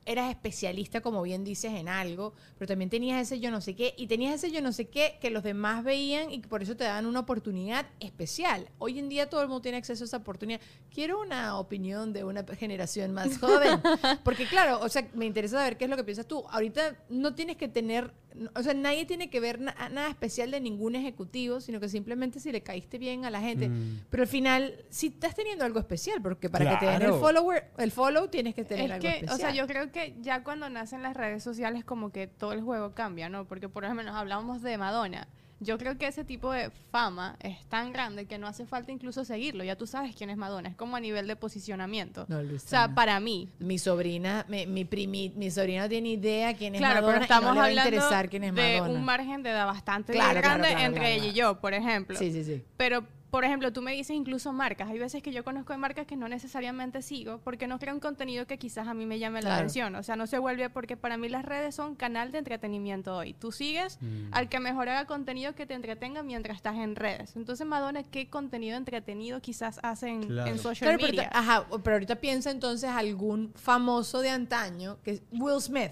[0.08, 3.94] eras especialista, como bien dices, en algo, pero también tenías ese yo no sé qué,
[3.98, 6.76] y tenías ese yo no sé qué que los demás veían y que por eso
[6.76, 8.70] te daban una oportunidad especial.
[8.80, 10.62] Hoy en día todo el mundo tiene acceso a esa oportunidad.
[10.94, 13.82] Quiero una opinión de una generación más joven,
[14.24, 16.46] porque claro, o sea, me interesa saber qué es lo que piensas tú.
[16.50, 18.14] Ahorita no tienes que tener,
[18.56, 22.40] o sea, nadie tiene que ver na- nada especial de ningún ejecutivo, sino que simplemente
[22.40, 23.70] si le caíste bien a la gente.
[23.70, 24.02] Mm.
[24.10, 27.72] Pero al final, sí estás teniendo algo especial, porque para que te den el follower,
[27.78, 29.36] el follow tienes que tener es algo que, especial.
[29.36, 32.62] o sea, yo creo que ya cuando nacen las redes sociales como que todo el
[32.62, 33.46] juego cambia, ¿no?
[33.46, 35.28] Porque por ejemplo nos hablábamos de Madonna.
[35.60, 39.26] Yo creo que ese tipo de fama es tan grande que no hace falta incluso
[39.26, 39.64] seguirlo.
[39.64, 40.70] Ya tú sabes quién es Madonna.
[40.70, 42.26] Es como a nivel de posicionamiento.
[42.28, 43.50] No, o sea, para mí.
[43.60, 47.24] mi sobrina, mi, mi, primi- mi sobrina no tiene idea quién es Claro, Madonna pero
[47.24, 49.00] estamos y no le va a hablando interesar quién es de Madonna.
[49.00, 52.18] un margen de edad bastante Claro, grande claro, entre ella y yo, por ejemplo.
[52.20, 52.64] Sí, sí, sí.
[52.78, 54.90] Pero, por ejemplo, tú me dices incluso marcas.
[54.90, 58.48] Hay veces que yo conozco de marcas que no necesariamente sigo porque no crean contenido
[58.48, 59.96] que quizás a mí me llame la atención.
[59.96, 63.34] O sea, no se vuelve porque para mí las redes son canal de entretenimiento hoy.
[63.34, 64.30] Tú sigues Mm.
[64.32, 67.36] al que mejor haga contenido que te entretenga mientras estás en redes.
[67.36, 70.50] Entonces, Madonna, ¿qué contenido entretenido quizás hace en, Claro.
[70.52, 71.24] en social Claro, pero, media?
[71.34, 75.92] ahorita- ajá, pero ahorita piensa entonces algún famoso de antaño, que es Will Smith,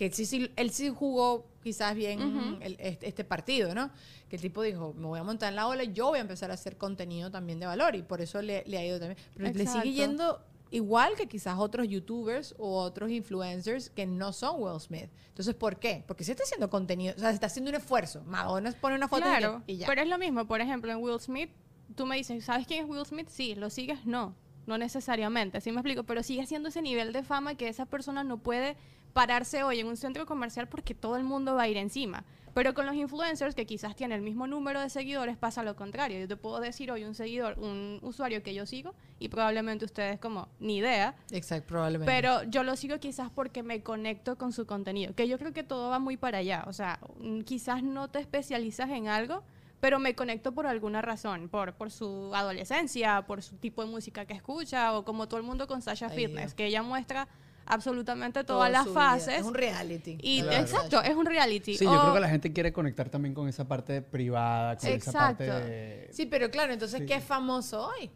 [0.00, 3.90] que sí, sí, él sí jugó quizás bien el- este, este partido, ¿no?
[4.30, 6.22] Que el tipo dijo, me voy a montar en la ola y yo voy a
[6.22, 9.18] empezar a hacer contenido también de valor y por eso le, le ha ido también.
[9.36, 14.62] Pero le sigue yendo igual que quizás otros youtubers o otros influencers que no son
[14.62, 15.10] Will Smith.
[15.28, 16.02] Entonces, ¿por qué?
[16.06, 18.22] Porque se está haciendo contenido, o sea, se está haciendo un esfuerzo.
[18.24, 19.86] Madonna pone una foto Claro, y ya.
[19.86, 20.46] pero es lo mismo.
[20.46, 21.50] Por ejemplo, en Will Smith,
[21.94, 23.28] tú me dices, ¿sabes quién es Will Smith?
[23.28, 24.06] Sí, ¿lo sigues?
[24.06, 24.34] No,
[24.70, 28.22] no necesariamente, así me explico, pero sigue siendo ese nivel de fama que esa persona
[28.24, 28.76] no puede
[29.12, 32.24] pararse hoy en un centro comercial porque todo el mundo va a ir encima.
[32.54, 36.18] Pero con los influencers, que quizás tienen el mismo número de seguidores, pasa lo contrario.
[36.18, 40.18] Yo te puedo decir hoy un seguidor, un usuario que yo sigo, y probablemente ustedes
[40.18, 42.12] como ni idea, Exacto, probablemente.
[42.12, 45.62] pero yo lo sigo quizás porque me conecto con su contenido, que yo creo que
[45.62, 46.64] todo va muy para allá.
[46.66, 49.42] O sea, mm, quizás no te especializas en algo,
[49.80, 54.26] pero me conecto por alguna razón, por, por su adolescencia, por su tipo de música
[54.26, 56.54] que escucha, o como todo el mundo con Sasha Ay, Fitness, Dios.
[56.54, 57.28] que ella muestra
[57.66, 59.00] absolutamente Toda todas las su vida.
[59.00, 59.34] fases.
[59.40, 60.18] Es un reality.
[60.20, 60.56] Y Claro.
[60.58, 61.76] exacto, es un reality.
[61.76, 64.88] Sí, yo O- creo que la gente quiere conectar también con esa parte privada, con
[64.90, 65.66] esa parte Exacto.
[65.68, 66.08] de...
[66.12, 67.06] Sí, pero claro, entonces, Sí.
[67.06, 68.10] ¿qué es famoso hoy?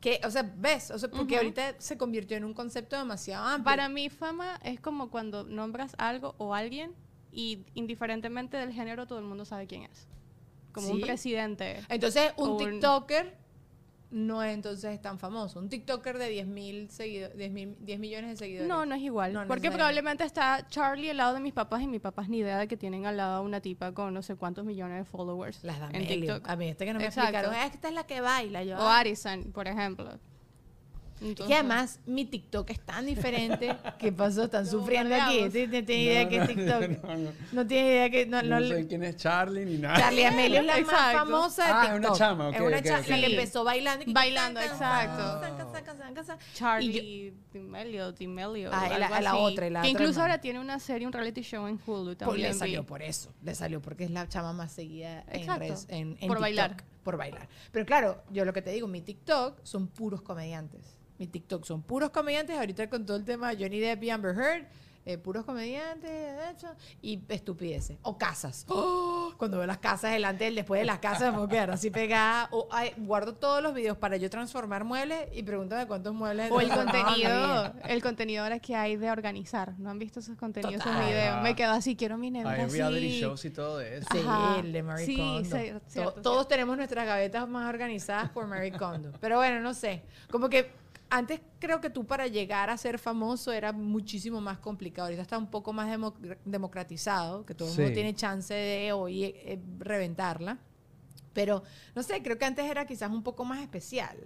[0.00, 1.42] ¿Qué, o sea, ves, o sea, porque Ujú.
[1.42, 3.64] ahorita se convirtió en un concepto demasiado amplio.
[3.64, 6.92] Para mí fama es como cuando nombras algo o alguien
[7.32, 10.06] y indiferentemente del género todo el mundo sabe quién es.
[10.82, 11.80] Como un presidente.
[11.88, 13.36] Entonces, un un- TikToker
[14.10, 15.58] no es entonces tan famoso.
[15.58, 18.66] Un TikToker de 10 mil seguidores, 10, mil- 10 millones de seguidores.
[18.66, 19.34] No, no es igual.
[19.34, 22.38] No, no porque probablemente está Charlie al lado de mis papás y mis papás ni
[22.38, 25.62] idea de que tienen al lado una tipa con no sé cuántos millones de followers
[25.62, 26.34] Las en D'Amelio.
[26.36, 26.48] TikTok.
[26.48, 27.28] A mí, este que no me Exacto.
[27.28, 28.64] explicaron, "Ah, esta es la que baila.
[28.64, 28.98] Yo, O "Ah".
[29.00, 30.18] Arison, por ejemplo.
[31.18, 33.76] Que Entonces- además mi TikTok es tan diferente.
[33.98, 34.44] ¿Qué pasó?
[34.44, 35.40] Están sufriendo aquí.
[35.42, 37.52] No tiene idea No, que TikTok.
[37.52, 38.26] no, tiene idea que...
[38.26, 39.98] No, sé quién es Charlie ni nada.
[39.98, 42.10] Charlie Amelio es la más famosa de Ah, es TikTok.
[42.10, 43.08] una chama, ok, Es una chama ok.
[43.08, 43.32] la que Sí.
[43.34, 44.04] empezó bailando.
[44.06, 45.40] y Bailando, exacto.
[46.54, 48.70] Charlie D'Amelio, D'Amelio.
[48.72, 51.12] Ah, y la- la otra, y la Que otra incluso ahora tiene una serie, un
[51.12, 52.48] reality show en Hulu Por- también.
[52.48, 53.32] le salió por eso.
[53.42, 55.74] Le salió porque es la chama más seguida en Exacto.
[55.88, 56.40] En, en Por TikTok.
[56.40, 56.76] bailar.
[57.04, 57.48] por bailar.
[57.72, 60.97] Pero claro, yo lo que te digo, mi TikTok son puros comediantes.
[61.18, 62.56] Mi TikTok son puros comediantes.
[62.56, 64.66] Ahorita con todo el tema de Johnny Depp y Amber Heard,
[65.04, 66.68] eh, puros comediantes de hecho,
[67.02, 67.96] y estupideces.
[68.02, 68.64] O casas.
[68.68, 69.32] ¡Oh!
[69.38, 72.48] Cuando veo las casas delante del después de las casas, me puedo quedar así pegada.
[72.52, 76.50] O ay, guardo todos los videos para yo transformar muebles y pregúntame cuántos muebles.
[76.50, 79.74] O el contenido, el contenido ahora que hay de organizar.
[79.78, 81.06] ¿No han visto esos contenidos, esos Total.
[81.08, 81.42] videos?
[81.42, 84.06] Me quedo así, quiero mi nevera Hay reality shows y todo eso.
[84.12, 84.58] Sí, Ajá.
[84.60, 85.44] el de Marie Sí, Kondo.
[85.44, 86.44] sí, To- cierto, Todos cierto.
[86.48, 89.12] tenemos nuestras gavetas más organizadas por Marie Kondo.
[89.20, 90.02] Pero bueno, no sé.
[90.30, 90.70] Como que
[91.10, 95.06] antes creo que tú para llegar a ser famoso era muchísimo más complicado.
[95.06, 99.24] Ahorita está un poco más demo- democratizado, que todo el mundo tiene chance de hoy
[99.24, 100.58] eh, reventarla.
[101.32, 101.62] Pero
[101.94, 104.16] no sé, creo que antes era quizás un poco más especial.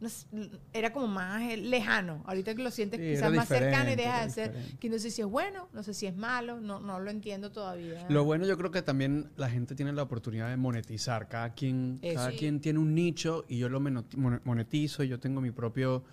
[0.00, 0.26] No sé,
[0.72, 2.22] era como más eh, lejano.
[2.26, 4.54] Ahorita que lo sientes Sí, quizás más cercano y deja de ser.
[4.78, 7.50] Que no sé si es bueno, no sé si es malo, no, no lo entiendo
[7.50, 8.06] todavía.
[8.08, 11.26] Lo bueno yo creo que también la gente tiene la oportunidad de monetizar.
[11.28, 12.36] Cada quien, cada Sí.
[12.36, 16.04] quien tiene un nicho y yo lo monetizo y yo tengo mi propio,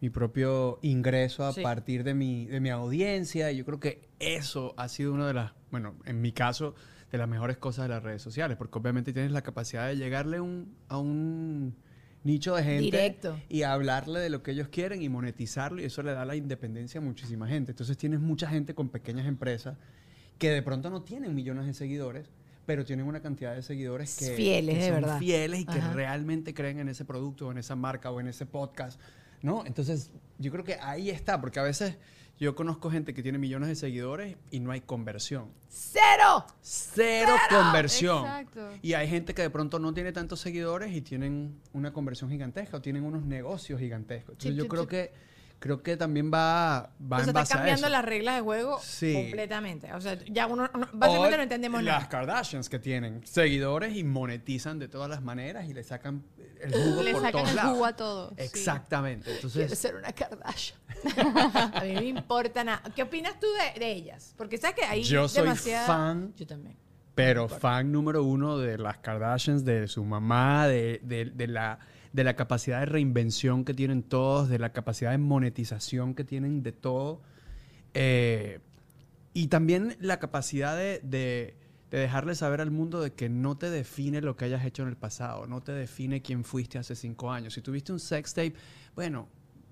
[0.00, 1.62] mi propio ingreso a Sí.
[1.62, 3.50] partir de mi, de mi audiencia.
[3.52, 6.74] Y yo creo que eso ha sido una de las, bueno, en mi caso,
[7.12, 8.56] de las mejores cosas de las redes sociales.
[8.56, 11.74] Porque obviamente tienes la capacidad de llegarle un- a un
[12.22, 13.38] nicho de gente Directo.
[13.48, 17.00] y hablarle de lo que ellos quieren y monetizarlo y eso le da la independencia
[17.00, 17.72] a muchísima gente.
[17.72, 19.76] Entonces tienes mucha gente con pequeñas empresas
[20.38, 22.30] que de pronto no tienen millones de seguidores,
[22.66, 25.18] pero tienen una cantidad de seguidores que, Fieles, que de verdad.
[25.18, 28.46] fieles y que realmente creen en ese producto o en esa marca o en ese
[28.46, 29.00] podcast,
[29.42, 29.64] ¿no?
[29.66, 31.96] Entonces yo creo que ahí está, porque a veces
[32.38, 35.50] yo conozco gente que tiene millones de seguidores y no hay conversión.
[35.68, 36.46] ¡Cero!
[36.62, 38.24] Cero conversión.
[38.24, 38.70] Exacto.
[38.80, 42.78] Y hay gente que de pronto no tiene tantos seguidores y tienen una conversión gigantesca
[42.78, 44.32] o tienen unos negocios gigantescos.
[44.32, 45.12] Entonces yo creo que
[45.60, 47.88] creo que también va, va en está a cambiando eso.
[47.90, 49.12] las reglas de juego Sí.
[49.14, 49.92] completamente.
[49.92, 52.08] O sea, ya uno, no- básicamente O no entendemos las nada.
[52.08, 56.24] Kardashians que tienen seguidores y monetizan de todas las maneras y le sacan
[56.60, 57.72] el jugo Le por sacan todos el lados.
[57.72, 58.28] jugo a todo.
[58.30, 58.34] sí.
[58.38, 59.24] Exactamente.
[59.26, 60.78] Quiero Entonces, ser una Kardashian.
[61.74, 62.82] a mí me importa nada.
[62.96, 64.34] ¿Qué opinas tú de, de ellas?
[64.36, 65.86] Porque sabes que hay Yo soy demasiada...
[65.86, 66.32] fan.
[66.36, 66.76] Yo también.
[67.14, 71.78] pero fan número uno de las Kardashians, de su mamá, de, de- de la,
[72.12, 76.62] de la capacidad de reinvención que tienen todos, de la capacidad de monetización que tienen
[76.62, 77.22] de todo.
[77.94, 78.60] Eh,
[79.32, 81.56] y también la capacidad de, de,
[81.90, 84.88] de dejarle saber al mundo de que no te define lo que hayas hecho en
[84.88, 87.54] el pasado, no te define quién fuiste hace cinco años.
[87.54, 88.54] Si tuviste un sex tape,
[88.96, 89.28] bueno,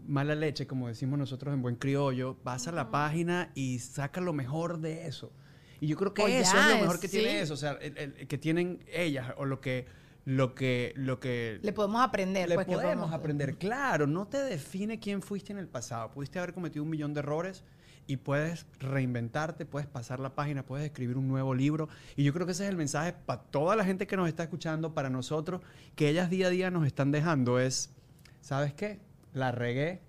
[0.07, 4.33] mala leche, como decimos nosotros en buen criollo, vas a la página y saca lo
[4.33, 5.33] mejor de eso.
[5.81, 7.19] Y yo creo que eso ya, es lo mejor que sí.
[7.19, 9.87] tiene eso, o sea, el- el- que tienen ellas o lo que
[10.29, 12.51] lo que lo que Le podemos aprender.
[12.51, 13.57] le pues, podemos aprender.
[13.57, 16.11] Claro, no te define quién fuiste en el pasado.
[16.11, 17.65] Pudiste haber cometido un millón de errores
[18.07, 21.89] y puedes reinventarte, puedes pasar la página, puedes escribir un nuevo libro.
[22.15, 24.43] Y yo creo que ese es el mensaje para toda la gente que nos está
[24.43, 25.63] escuchando, para nosotros,
[25.95, 27.95] que ellas día a día nos están dejando es,
[28.43, 29.01] ¿sabes qué?
[29.33, 30.03] La regué,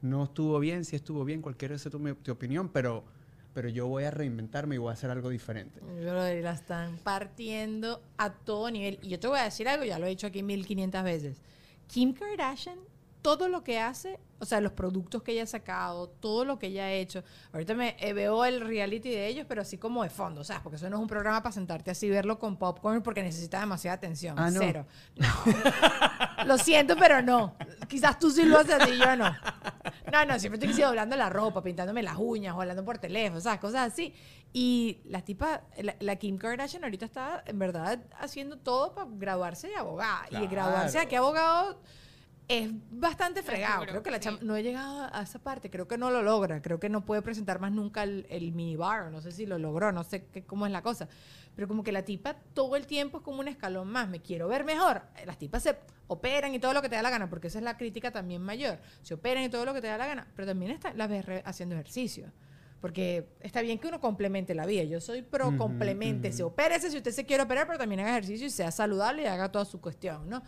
[0.00, 3.04] no estuvo bien, sí estuvo bien, cualquiera tu, tu opinión, pero,
[3.56, 5.80] pero yo voy a reinventarme y voy a hacer algo diferente.
[5.80, 8.98] Brother, la están partiendo a todo nivel.
[9.00, 11.40] Y yo te voy a decir algo, ya lo he dicho aquí 1500 veces.
[11.86, 12.78] Kim Kardashian,
[13.26, 16.68] todo lo que hace, o sea, los productos que ella ha sacado, todo lo que
[16.68, 17.24] ella ha hecho.
[17.52, 20.62] Ahorita me eh, veo el reality de ellos, pero así como de fondo, ¿sabes?
[20.62, 23.58] Porque eso no es un programa para sentarte así y verlo con popcorn porque necesita
[23.58, 24.38] demasiada atención.
[24.38, 24.60] Ah, ¿no?
[24.60, 24.86] Cero.
[25.16, 25.26] No.
[26.46, 27.56] lo siento, pero no.
[27.88, 29.34] Quizás tú sí lo haces así, yo no.
[30.12, 33.58] No, no, siempre estoy doblando la ropa, pintándome las uñas o hablando por teléfono, ¿sabes?
[33.58, 34.14] Cosas así.
[34.52, 39.66] Y la tipa, la, la Kim Kardashian ahorita está en verdad haciendo todo para graduarse
[39.66, 40.26] de abogada.
[40.26, 40.48] Y Claro.
[40.48, 41.80] graduarse de qué abogado
[42.48, 43.84] es bastante fregado.
[43.86, 44.24] Creo que la sí.
[44.24, 45.68] chama- no he llegado a esa parte.
[45.70, 46.62] Creo que no lo logra.
[46.62, 49.10] Creo que no puede presentar más nunca el, el minibar.
[49.10, 49.90] No sé si lo logró.
[49.92, 51.08] No sé qué, cómo es la cosa.
[51.56, 54.08] Pero como que la tipa todo el tiempo es como un escalón más.
[54.08, 55.02] Me quiero ver mejor.
[55.24, 57.28] Las tipas se operan y todo lo que te da la gana.
[57.28, 58.78] Porque esa es la crítica también mayor.
[59.02, 60.28] Se operan y todo lo que te da la gana.
[60.36, 62.30] Pero también está, las ves haciendo ejercicio.
[62.80, 64.84] Porque está bien que uno complemente la vida.
[64.84, 66.30] Yo soy pro complemente.
[66.30, 69.26] Se opérese si usted se quiere operar, pero también haga ejercicio y sea saludable y
[69.26, 70.42] haga toda su cuestión, ¿no?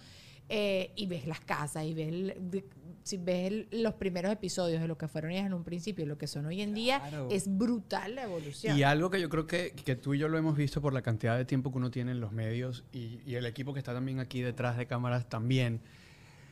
[0.49, 2.65] Eh, y ves las casas y ves, el-
[3.03, 6.09] si ves el- los primeros episodios de lo que fueron ellas en un principio y
[6.09, 8.77] lo que son hoy en día, es brutal la evolución.
[8.77, 11.03] Y algo que yo creo que, que tú y yo lo hemos visto por la
[11.03, 13.93] cantidad de tiempo que uno tiene en los medios y, y el equipo que está
[13.93, 15.81] también aquí detrás de cámaras también,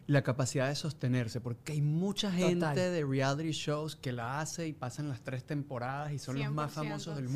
[0.07, 2.77] la capacidad de sostenerse, porque hay mucha gente Total.
[2.77, 6.71] de reality shows que la hace y pasan las tres temporadas y son los más
[6.73, 7.33] 100%, famosos del sí.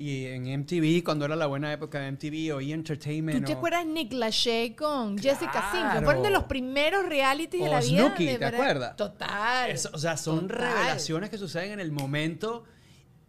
[0.00, 2.72] Y en MTV, cuando era la buena época de MTV o E!
[2.72, 3.40] Entertainment.
[3.40, 5.90] ¿Tú te o- acuerdas Nick Lachey con Jessica Simpson?
[5.90, 6.04] Claro.
[6.04, 8.04] Fueron de los primeros reality de O la vida.
[8.06, 8.60] Snooki, de ¿te verdad.
[8.60, 8.96] acuerdas?
[8.96, 9.70] Total.
[9.70, 10.58] Eso, o sea, son Total.
[10.72, 12.62] revelaciones que suceden en el momento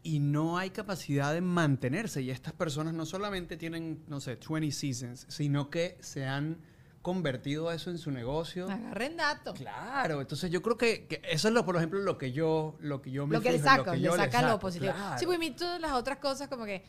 [0.03, 2.22] y no hay capacidad de mantenerse.
[2.22, 6.59] Y estas personas no solamente tienen, no sé, 20 seasons, sino que se han
[7.02, 8.70] convertido eso en su negocio.
[8.70, 9.58] Agarren datos.
[9.58, 13.02] Claro, entonces yo creo que, que eso es lo, por ejemplo, lo que yo, lo
[13.02, 14.93] que yo me Lo que le en saca, que le yo saca lo saco, positivo.
[14.93, 15.18] claro.
[15.20, 16.84] Sí, pues y todas las otras cosas como que,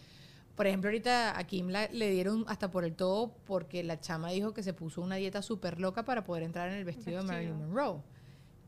[0.57, 4.31] por ejemplo, ahorita a Kim la- le dieron hasta por el todo porque la chama
[4.31, 7.27] dijo que se puso una dieta súper loca para poder entrar en el vestido, de.
[7.29, 8.03] Marilyn Monroe.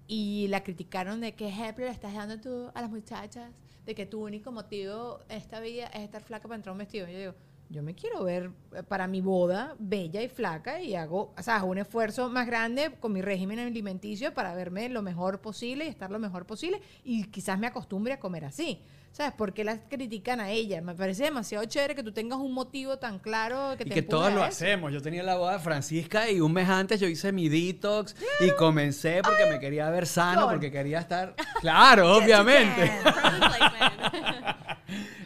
[0.07, 3.51] Y la criticaron de qué ejemplo le estás dando tú a las muchachas,
[3.85, 6.79] de que tu único motivo en esta vida es estar flaca para entrar a un
[6.79, 7.07] vestido.
[7.09, 7.35] Yo digo,
[7.73, 11.57] yo me quiero ver eh, para mi boda bella y flaca y hago, o sea,
[11.57, 15.89] hago un esfuerzo más grande con mi régimen alimenticio para verme lo mejor posible y
[15.89, 18.81] estar lo mejor posible y quizás me acostumbre a comer así.
[19.13, 19.35] ¿Sabes?
[19.35, 20.81] ¿Por qué las critican a ella?
[20.81, 24.03] Me parece demasiado chévere que tú tengas un motivo tan claro que Y te que
[24.03, 24.91] todos a lo hacemos.
[24.91, 28.51] Yo tenía la boda de Francisca y un mes antes yo hice mi detox y
[28.53, 31.35] comencé porque me quería ver sano, porque quería estar...
[31.61, 32.91] Claro, obviamente.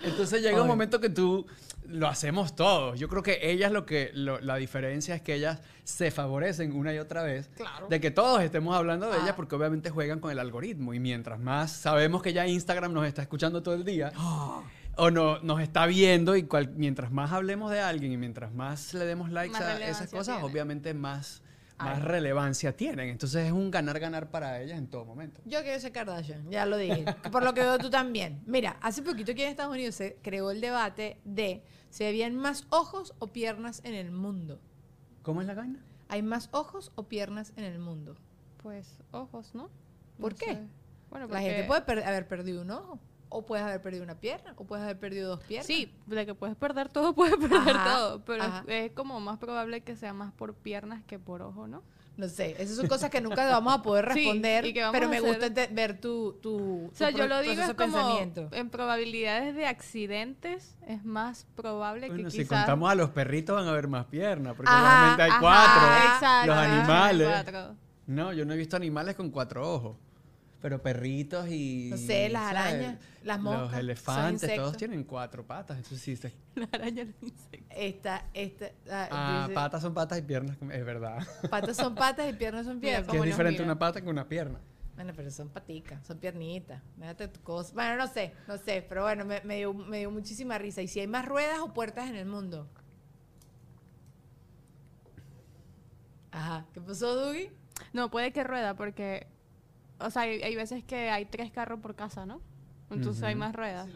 [0.02, 1.46] Entonces llega un momento que tú
[1.88, 2.98] lo hacemos todos.
[2.98, 6.92] Yo creo que ellas lo que lo- la diferencia es que ellas se favorecen una
[6.94, 7.88] y otra vez Claro.
[7.88, 9.20] de que todos estemos hablando de Ah.
[9.22, 13.06] ellas porque obviamente juegan con el algoritmo y mientras más sabemos que ya Instagram nos
[13.06, 14.12] está escuchando todo el día
[14.98, 18.94] o no, nos está viendo y cual- mientras más hablemos de alguien y mientras más
[18.94, 20.50] le demos likes Más a esas cosas, tiene.
[20.50, 21.42] obviamente más,
[21.78, 22.02] más Ay.
[22.04, 23.08] relevancia tienen.
[23.10, 25.40] Entonces es un ganar-ganar para ellas en todo momento.
[25.44, 27.04] Yo quiero ser Kardashian, ya lo dije.
[27.30, 28.42] Por lo que veo tú también.
[28.46, 32.66] Mira, hace poquito aquí en Estados Unidos se creó el debate de si habían más
[32.70, 34.60] ojos o piernas en el mundo.
[35.22, 35.84] ¿Cómo es la vaina?
[36.08, 38.16] ¿Hay más ojos o piernas en el mundo?
[38.62, 39.70] Pues ojos, ¿no?
[40.20, 40.54] ¿Por No qué?
[40.54, 40.62] sé.
[41.10, 42.98] Bueno, La gente puede per- haber perdido un ojo,
[43.28, 45.66] o puedes haber perdido una pierna, o puedes haber perdido dos piernas.
[45.66, 48.24] Sí, de que puedes perder todo, puedes perder Ajá, todo.
[48.24, 51.82] Pero es- como más probable que sea más por piernas que por ojo, ¿no?
[52.16, 54.94] No sé, esas son cosas que nunca vamos a poder Sí, responder, y que vamos
[54.94, 57.76] pero a me hacer- gusta ver tu, tu, O sea, yo lo digo es como
[57.92, 58.48] pensamiento.
[58.52, 62.60] en probabilidades de accidentes es más probable Bueno, que si quizás...
[62.60, 66.14] contamos a los perritos van a haber más piernas, porque Ajá, normalmente hay ajá, cuatro.
[66.14, 67.28] Exacto, los animales.
[67.28, 67.76] cuatro.
[68.06, 69.96] No, yo no he visto animales con cuatro ojos.
[70.62, 71.88] Pero perritos y.
[71.90, 72.58] No sé, las ¿sabes?
[72.72, 74.76] arañas, las moscas, Los elefantes, todos insectos.
[74.78, 75.76] tienen cuatro patas.
[75.76, 76.16] Entonces sí.
[76.16, 77.62] se- La araña lo dice.
[77.70, 80.56] Esta, esta, ah, Ah, dice, patas son patas y piernas.
[80.72, 81.18] Es verdad.
[81.50, 83.06] patas son patas y piernas son Mira, piernas.
[83.06, 83.72] Que es ¿Cómo nos diferente mira?
[83.72, 84.58] una pata que una pierna.
[84.94, 86.82] Bueno, pero son paticas, son piernitas.
[86.96, 87.74] Déjate tu cosa.
[87.74, 90.80] Bueno, no sé, no sé, pero bueno, me, me dio, me dio muchísima risa.
[90.80, 92.66] ¿Y si hay más ruedas o puertas en el mundo?
[96.30, 97.52] Ajá, ¿qué pasó, Dougie?
[97.92, 99.26] No, puede que rueda porque...
[99.98, 102.40] O sea, hay, hay veces que hay tres carros por casa, ¿no?
[102.90, 103.88] Entonces hay más ruedas.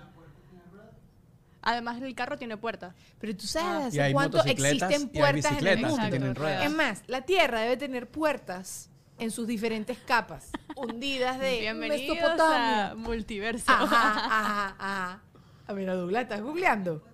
[1.63, 2.95] Además, el carro tiene puerta.
[3.19, 5.97] Pero tú sabes hay cuánto existen puertas en el mundo.
[5.97, 6.65] que tienen Exacto, ruedas.
[6.65, 8.89] Es más, la Tierra debe tener puertas
[9.19, 12.91] en sus diferentes capas, hundidas de Bienvenidos Mesopotamia.
[12.91, 13.71] a Multiverso.
[13.71, 13.87] Ajá,
[14.27, 15.23] ajá, ajá.
[15.67, 17.05] A ver, Douglas, ¿estás googleando?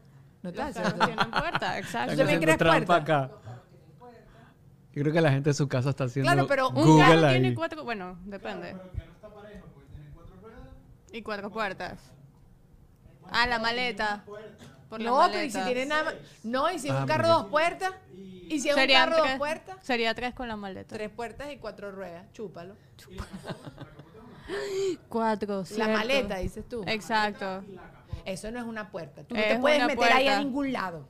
[0.42, 2.12] No Los estás carros haciendo- tienen puerta, exacto.
[2.12, 3.24] ¿Tú también crees trampa puerta?
[3.24, 3.30] acá.
[4.96, 7.26] Yo creo que la gente de su casa está haciendo Claro, pero un Google carro
[7.26, 7.38] ahí.
[7.40, 7.84] tiene cuatro...
[7.84, 8.74] Bueno, depende.
[11.12, 11.98] Y cuatro puertas.
[13.30, 14.24] Ah, la maleta.
[14.88, 16.14] Por la No, pero ¿y si tiene nada más?
[16.42, 17.92] No, ¿y si es Ah, un carro porque- dos puertas?
[18.14, 19.76] ¿Y si es un carro dos tres- puertas?
[19.84, 20.94] Sería tres con la maleta.
[20.94, 22.24] Tres puertas y cuatro ruedas.
[22.32, 22.74] Chúpalo.
[25.08, 25.92] Cuatro, La cierto.
[25.92, 26.84] maleta, dices tú.
[26.86, 27.64] Exacto.
[28.24, 29.24] Eso no es una puerta.
[29.24, 31.08] Tú no Es te puedes meter ahí a ningún lado.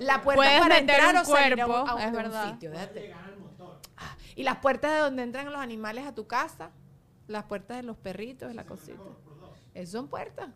[0.00, 2.00] La puerta Puedes es para meter entrar un o salir a un, cuerpo, a un-
[2.00, 2.50] es de un verdad.
[2.52, 2.70] sitio.
[2.70, 3.14] déjate.
[3.96, 6.70] Ah, Y las puertas de donde entran los animales a tu casa,
[7.28, 8.98] las puertas de los perritos, de la cosita.
[9.74, 10.48] Esas son puertas.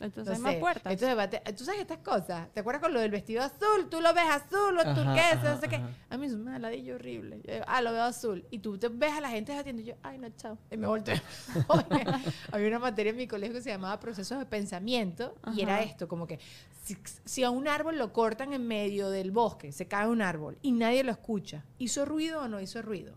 [0.00, 1.00] Entonces No hay más sé, puertas.
[1.00, 2.48] Debates, ¿tú sabes estas cosas?
[2.52, 3.88] ¿Te acuerdas con lo del vestido azul?
[3.90, 5.80] Tú lo ves azul o Ajá, turquesa, no sé qué.
[6.08, 7.40] A mí es un ladillo horrible.
[7.44, 8.46] Yo digo, ah, lo veo azul.
[8.50, 10.56] Y tú te ves a la gente debatiendo y yo, ay, no, chao.
[10.70, 11.16] Y me volteo.
[12.52, 16.08] Había una materia en mi colegio que se llamaba procesos de pensamiento y era esto,
[16.08, 16.38] como que
[16.82, 20.58] si, si a un árbol lo cortan en medio del bosque, se cae un árbol
[20.62, 23.14] y nadie lo escucha, ¿hizo ruido o no hizo ruido?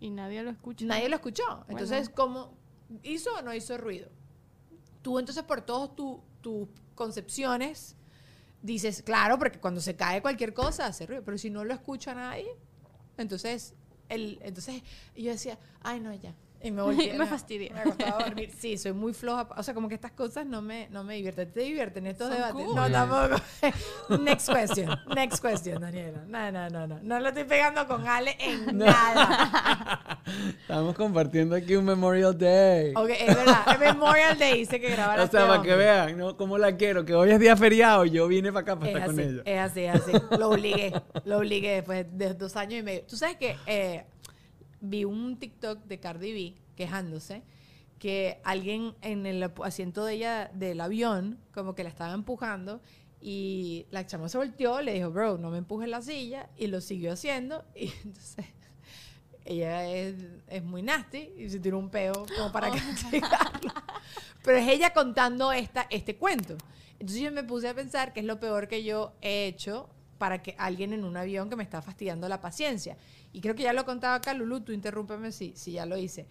[0.00, 0.84] Y nadie lo escucha.
[0.84, 1.64] Nadie lo escuchó.
[1.68, 2.14] Entonces, Bueno.
[2.14, 2.54] ¿cómo
[3.02, 4.10] hizo o no hizo ruido?
[5.02, 7.96] Tú entonces por todas tu- tus concepciones
[8.62, 12.14] dices, claro, porque cuando se cae cualquier cosa hace ruido, pero si no lo escucha
[12.14, 12.48] nadie,
[13.16, 13.74] entonces,
[14.08, 14.82] el, entonces
[15.16, 16.34] yo decía, ay no, ya.
[16.62, 17.10] Y me volví.
[17.16, 17.70] Me fastidié.
[17.70, 18.50] Me acostaba a dormir.
[18.58, 19.48] Sí, soy muy floja.
[19.56, 21.52] O sea, como que estas cosas no me, no me divierten.
[21.52, 22.64] ¿Te divierten estos Son debates?
[22.66, 22.74] cool.
[22.74, 23.42] No, tampoco.
[24.22, 24.90] Next question.
[25.14, 26.24] Next question, Daniela.
[26.26, 26.98] No, no, no, no.
[27.02, 30.20] No lo estoy pegando con Ale en nada.
[30.60, 32.92] Estamos compartiendo aquí un Memorial Day.
[32.96, 33.60] Ok, es verdad.
[33.72, 36.36] Es Memorial Day dice que grabar O sea, para que vean, ¿no?
[36.36, 37.04] Cómo la quiero.
[37.04, 39.28] Que hoy es día feriado y yo vine para acá para Es estar con así,
[39.28, 39.42] ella.
[39.44, 40.12] es así, es así.
[40.38, 40.92] Lo obligué.
[41.24, 43.02] Lo obligué después de dos años y medio.
[43.06, 44.04] Tú sabes que eh,
[44.80, 47.42] vi un TikTok de Cardi B quejándose
[47.98, 52.80] que alguien en el asiento de ella del avión como que la estaba empujando
[53.20, 56.48] Y la chama se volteó, le dijo, bro, no me empujes la silla.
[56.56, 57.64] Y lo siguió haciendo.
[57.74, 58.46] Y entonces
[59.44, 60.14] ella es,
[60.46, 62.70] es muy nasty y se tiró un peo como para
[63.00, 63.72] castigarlo.
[64.44, 66.56] Pero es ella contando esta, este cuento.
[67.00, 70.42] Entonces yo me puse a pensar que es lo peor que yo he hecho para
[70.42, 72.96] que alguien en un avión que me está fastidiando la paciencia.
[73.32, 76.26] Y creo que ya lo contaba acá, Lulu, tú interrúmpeme si, si ya lo hice.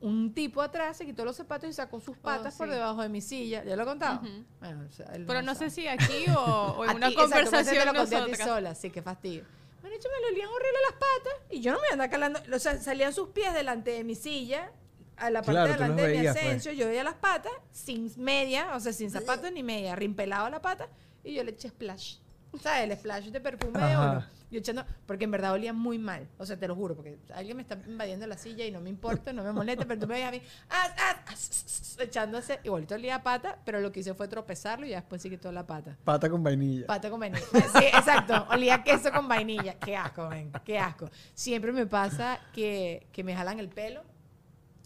[0.00, 2.74] Un tipo atrás se quitó los zapatos y sacó sus patas por sí.
[2.74, 3.62] debajo de mi silla.
[3.64, 4.20] ¿Ya lo he contado?
[4.20, 4.44] Ujú.
[4.58, 5.70] Bueno, o sea, él Pero no sabe.
[5.70, 6.40] sé si aquí o,
[6.78, 9.44] o en A una exacto, conversación lo conté a ti sola, sí, qué fastidio.
[9.80, 12.40] Bueno, hecho, me lo olían horrible las patas y yo no me andaba calando.
[12.52, 14.72] O sea, salían sus pies delante de mi silla,
[15.16, 16.36] a la parte Claro, de delante de mi pues.
[16.36, 16.72] ascenso.
[16.72, 20.88] Yo veía las patas sin media, o sea, sin zapatos ni media, rimpelado la pata
[21.22, 22.16] y yo le eché splash.
[22.60, 22.90] ¿Sabes?
[22.90, 24.10] El splash de perfume de Ajá.
[24.12, 24.24] oro.
[24.50, 26.28] Yo echando, porque en verdad olía muy mal.
[26.36, 28.90] O sea, te lo juro, porque alguien me está invadiendo la silla y no me
[28.90, 32.02] importa, no me molesta, pero tú me veías a mí, ah, ah, ah, s- s-
[32.04, 35.30] echándose, igualito olía a pata, pero lo que hice fue tropezarlo y ya después sí
[35.30, 35.96] quitó la pata.
[36.04, 36.86] Pata con vainilla.
[36.86, 37.40] Pata con vainilla.
[37.50, 38.46] Sí, exacto.
[38.50, 39.74] Olía queso con vainilla.
[39.78, 40.52] Qué asco, ven.
[40.64, 41.08] Qué asco.
[41.32, 44.02] Siempre me pasa que, que me jalan el pelo.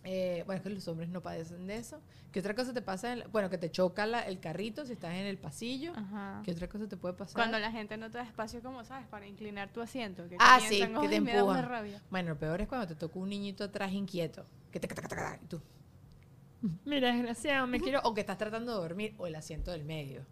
[0.08, 2.00] Eh, bueno, es que los hombres no padecen de eso.
[2.30, 3.12] ¿Qué otra cosa te pasa?
[3.12, 5.92] en la- bueno, que te choca la- el carrito si estás en el pasillo.
[5.96, 6.42] Ajá.
[6.44, 7.34] ¿Qué otra cosa te puede pasar?
[7.34, 10.28] Cuando la gente no te da espacio, como sabes, para inclinar tu asiento.
[10.28, 11.68] Que ah, sí, que te "Ay, me da una empujan.
[11.68, 12.02] rabia".
[12.10, 14.46] Bueno, lo peor es cuando te toca un niñito atrás inquieto.
[14.70, 14.88] Que te...
[15.42, 15.60] Y tú...
[16.84, 18.00] Mira, desgraciado, me quiero...
[18.04, 19.14] O que estás tratando de dormir.
[19.18, 20.24] O el asiento del medio.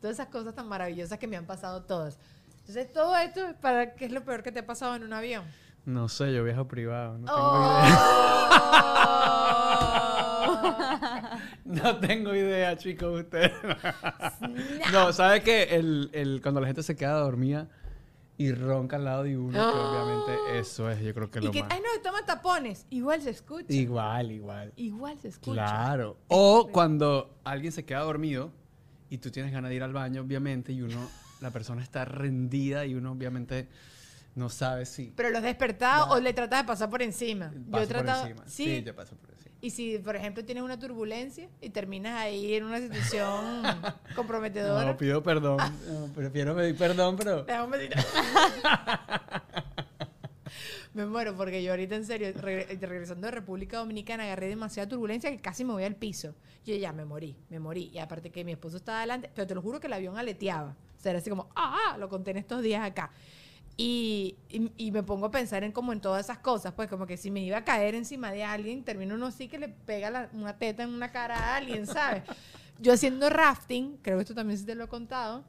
[0.00, 2.18] Todas esas cosas tan maravillosas que me han pasado todas.
[2.60, 5.12] Entonces, todo esto, es ¿para qué es lo peor que te ha pasado en un
[5.12, 5.44] avión?
[5.84, 7.18] No sé, yo viajo privado.
[7.18, 7.82] No tengo Oh.
[7.84, 7.98] idea.
[11.64, 13.52] No tengo idea, chicos, ustedes.
[14.92, 15.62] No, ¿sabes qué?
[15.74, 17.68] El, el, cuando la gente se queda dormida
[18.36, 20.02] y ronca al lado de uno, que Oh.
[20.02, 21.72] obviamente eso es, yo creo que Y lo que, más.
[21.72, 22.86] ay, no, toma tapones.
[22.90, 23.72] Igual se escucha.
[23.72, 24.72] Igual, igual.
[24.76, 25.54] Igual se escucha.
[25.54, 26.16] Claro.
[26.28, 28.50] O cuando alguien se queda dormido
[29.08, 31.08] y tú tienes ganas de ir al baño, obviamente, y uno,
[31.40, 33.68] la persona está rendida y uno obviamente
[34.34, 37.52] no sabe si Pero los despertados o le tratas de pasar por encima.
[37.54, 38.22] Yo pasa he tratado.
[38.22, 38.48] por encima.
[38.48, 38.64] Sí.
[38.64, 39.54] Sí, yo paso por encima.
[39.60, 43.62] Y si, por ejemplo, tienes una turbulencia y terminas ahí en una situación
[44.16, 44.84] comprometedora.
[44.86, 45.58] No, pido perdón.
[45.88, 47.44] No, prefiero pedir perdón, pero...
[47.46, 47.96] Te un besito.
[50.94, 55.30] me muero porque yo ahorita en serio, regre- regresando de República Dominicana, agarré demasiada turbulencia
[55.30, 56.34] que casi me voy al piso.
[56.66, 57.90] Yo ya me morí, me morí.
[57.92, 60.76] Y aparte que mi esposo estaba adelante, pero te lo juro que el avión aleteaba.
[60.98, 63.10] O sea, era así como, ah, lo conté en estos días acá.
[63.76, 67.06] Y, y, y me pongo a pensar en como en todas esas cosas, pues como
[67.06, 70.10] que si me iba a caer encima de alguien, termino uno así que le pega
[70.10, 72.22] la- una teta en una cara a alguien, ¿sabes?
[72.78, 75.44] Yo haciendo rafting, creo que esto también sí te lo he contado,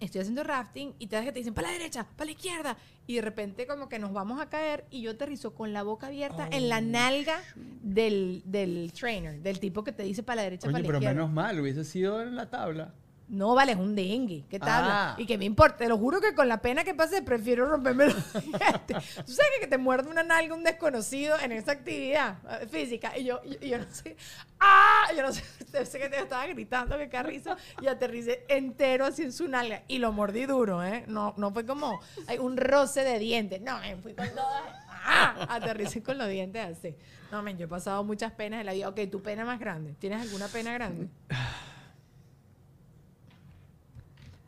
[0.00, 2.76] estoy haciendo rafting y te das que te dicen para la derecha, para la izquierda
[3.06, 6.06] y de repente como que nos vamos a caer y yo aterrizo con la boca
[6.06, 7.38] abierta en Oh, la nalga
[7.82, 11.14] del, del trainer, del tipo que te dice para la derecha, para la pero izquierda.
[11.14, 12.94] menos mal, hubiese sido en la tabla.
[13.30, 14.44] No, vale, es un dengue.
[14.50, 14.84] ¿Qué tal?
[14.84, 15.14] Ah.
[15.16, 15.76] Y que me importa.
[15.76, 19.14] Te lo juro que con la pena que pase, prefiero romperme los dientes.
[19.24, 23.16] Tú sabes que te muerde una nalga un desconocido en esa actividad eh, física.
[23.16, 24.16] Y yo, y, y yo no sé.
[24.58, 25.04] ¡Ah!
[25.16, 25.44] Yo no sé.
[25.86, 27.56] Sé que te estaba gritando que carrizo.
[27.80, 29.84] Y aterricé entero así en su nalga.
[29.86, 31.04] Y lo mordí duro, ¿eh?
[31.06, 33.60] No, no fue como ay, un roce de dientes.
[33.60, 34.62] No, me fui con todas.
[34.88, 35.46] ¡Ah!
[35.48, 36.96] Aterricé con los dientes así.
[37.30, 38.88] No, men, yo he pasado muchas penas en la vida.
[38.88, 39.94] Ok, tu pena más grande.
[40.00, 41.08] ¿Tienes alguna pena grande?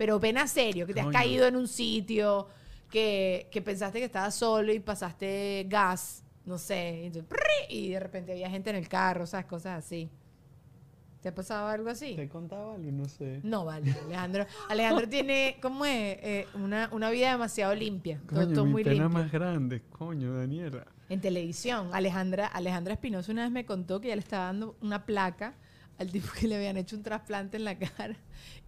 [0.02, 1.16] Pero pena serio, que te has Coño.
[1.16, 2.48] caído en un sitio,
[2.90, 7.12] que, que pensaste que estabas solo y pasaste gas, no sé,
[7.68, 9.46] y, y de repente había gente en el carro, ¿sabes?
[9.46, 10.10] Cosas así.
[11.20, 12.16] ¿Te ha pasado algo así?
[12.16, 12.90] ¿Te contaba algo?
[12.90, 13.38] No sé.
[13.44, 14.44] No, vale, Alejandro.
[14.68, 16.18] Alejandro tiene, ¿cómo es?
[16.20, 18.20] Eh, una, una vida demasiado limpia.
[18.28, 19.08] Todo, Coño, todo mi muy pena limpio.
[19.22, 19.82] más grande.
[19.82, 20.84] Coño, Daniela.
[21.10, 25.06] En televisión, Alejandra, Alejandra Espinosa una vez me contó que ella le estaba dando una
[25.06, 25.54] placa
[25.98, 28.16] al tipo que le habían hecho un trasplante en la cara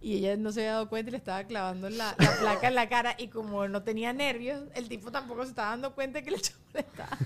[0.01, 2.75] y ella no se había dado cuenta y le estaba clavando la, la placa en
[2.75, 6.31] la cara y como no tenía nervios, el tipo tampoco se estaba dando cuenta que
[6.31, 7.17] le estaba.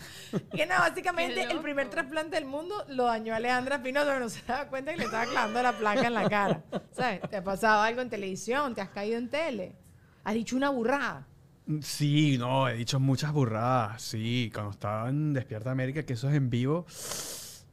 [0.55, 4.41] Que no, básicamente el primer trasplante del mundo lo dañó Alejandra Espinosa, pero no se
[4.47, 6.63] daba cuenta que le estaba clavando la placa en la cara.
[6.91, 7.21] ¿Sabes?
[7.29, 8.73] ¿Te ha pasado algo en televisión?
[8.73, 9.75] ¿Te has caído en tele?
[10.23, 11.27] ¿Has dicho una burrada?
[11.81, 14.01] Sí, no, he dicho muchas burradas.
[14.01, 16.85] Sí, cuando estaba en Despierta América, que eso es en vivo,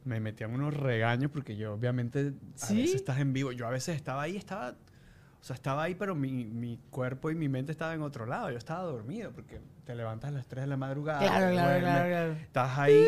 [0.07, 2.77] me metían unos regaños porque yo obviamente a ¿Sí?
[2.77, 3.51] veces estás en vivo.
[3.51, 7.35] Yo a veces estaba ahí, estaba, o sea, estaba ahí, pero mi, mi cuerpo y
[7.35, 8.49] mi mente estaban en otro lado.
[8.49, 11.19] Yo estaba dormido porque te levantas a las 3 de la madrugada.
[11.19, 12.31] Claro, claro, claro, claro.
[12.33, 13.05] Estás ahí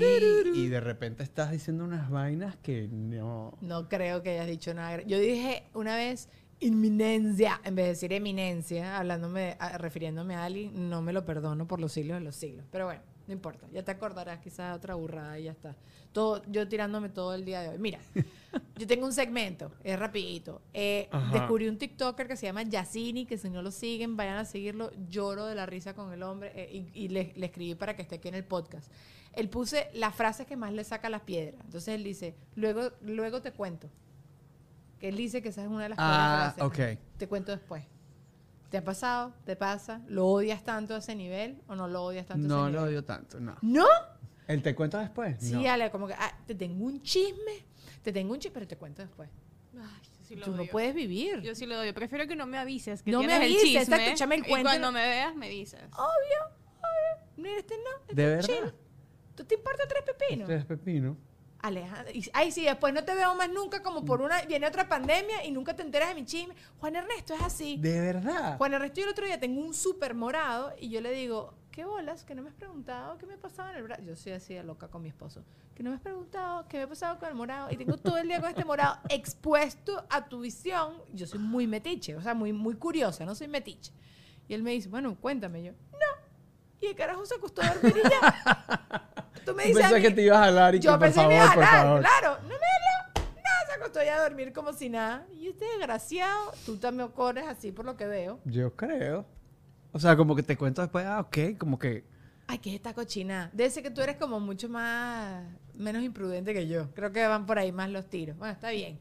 [0.54, 3.58] y de repente estás diciendo unas vainas que no.
[3.62, 5.02] No creo que hayas dicho nada.
[5.04, 6.30] Yo dije una vez
[6.62, 11.68] inminencia en vez de decir eminencia, hablándome, a- refiriéndome a alguien, no me lo perdono
[11.68, 12.66] por los siglos de los siglos.
[12.72, 13.68] Pero bueno, no importa.
[13.72, 15.76] Ya te acordarás quizás otra burrada y ya está.
[16.12, 17.78] Todo, yo tirándome todo el día de hoy.
[17.78, 18.00] Mira,
[18.76, 20.64] Yo tengo un segmento, es rapidito.
[20.74, 24.46] Eh, descubrí un TikToker que se llama Yacini, que si no lo siguen, vayan a
[24.46, 24.90] seguirlo.
[25.10, 28.02] Lloro de la risa con el hombre eh, y, y le, le escribí para que
[28.02, 28.92] esté aquí en el podcast.
[29.34, 31.62] Él puse las frases que más le saca las piedras.
[31.66, 33.88] Entonces él dice, luego, luego te cuento.
[35.00, 36.64] Que él dice que esa es una de las Ah, frases.
[37.18, 37.84] Te cuento después.
[38.70, 39.34] ¿Te ha pasado?
[39.46, 40.02] ¿Te pasa?
[40.08, 42.80] ¿Lo odias tanto a ese nivel o no lo odias tanto a No ese lo
[42.82, 42.90] nivel?
[42.94, 43.56] odio tanto, no.
[43.62, 43.88] ¿No?
[44.48, 45.38] ¿El te cuento después?
[45.40, 45.70] Sí, no.
[45.72, 47.66] Ale, como que ah, te tengo un chisme,
[48.04, 49.30] te tengo un chisme, pero te cuento después.
[49.76, 49.82] Ay,
[50.20, 50.72] yo sí lo Tú no odio.
[50.72, 51.42] puedes vivir.
[51.42, 51.94] Yo sí lo odio.
[51.94, 53.02] Prefiero que no me avises.
[53.02, 55.36] Que No me avises, el exacto, chisme, échame el cuento Y cuando no- me veas,
[55.36, 55.82] me dices.
[55.94, 57.26] Obvio, obvio.
[57.38, 58.64] Mira, este no, este ¿De es verdad?
[58.72, 58.74] chill.
[59.36, 60.48] ¿Tú te importa tres pepinos?
[60.48, 61.18] Tres pepino.
[61.62, 62.12] Alejandra.
[62.14, 64.42] Y, ay, sí, después no te veo más nunca, como por una.
[64.44, 66.56] Viene otra pandemia y nunca te enteras de mi chisme.
[66.80, 67.78] Juan Ernesto es así.
[67.78, 68.58] ¿De verdad?
[68.58, 71.86] Juan Ernesto, yo el otro día tengo un súper morado y yo le digo, ¿qué
[71.86, 72.24] bolas?
[72.24, 74.02] Que no me has preguntado qué me pasaba en el brazo.
[74.04, 75.44] Yo soy así de loca con mi esposo.
[75.76, 77.72] Que no me has preguntado qué me ha pasado con el morado.
[77.72, 81.02] Y tengo todo el día con este morado expuesto a tu visión.
[81.14, 83.92] Yo soy muy metiche, o sea, muy, muy curiosa, no soy metiche.
[84.48, 85.64] Y él me dice, bueno, cuéntame.
[85.64, 86.30] Yo, no.
[86.82, 89.26] Y el carajo se acostó a dormir y ya.
[89.46, 91.00] Tú me dices a Pensé mí, que te ibas a hablar y que, yo por
[91.00, 92.00] pensé que favor, me iba a por jalar, favor.
[92.02, 92.38] claro.
[92.44, 93.22] No me habló.
[93.36, 95.26] Nada, se acostó ya a dormir como si nada.
[95.36, 98.40] Y este desgraciado, tú también corres así por lo que veo.
[98.46, 99.26] Yo creo.
[99.92, 102.04] O sea, como que te cuento después, ah, ok, como que...
[102.48, 103.50] Ay, ¿qué es esta cochina?
[103.54, 105.44] Debe ser que tú eres como mucho más,
[105.76, 106.90] menos imprudente que yo.
[106.96, 108.38] Creo que van por ahí más los tiros.
[108.38, 109.00] Bueno, está bien.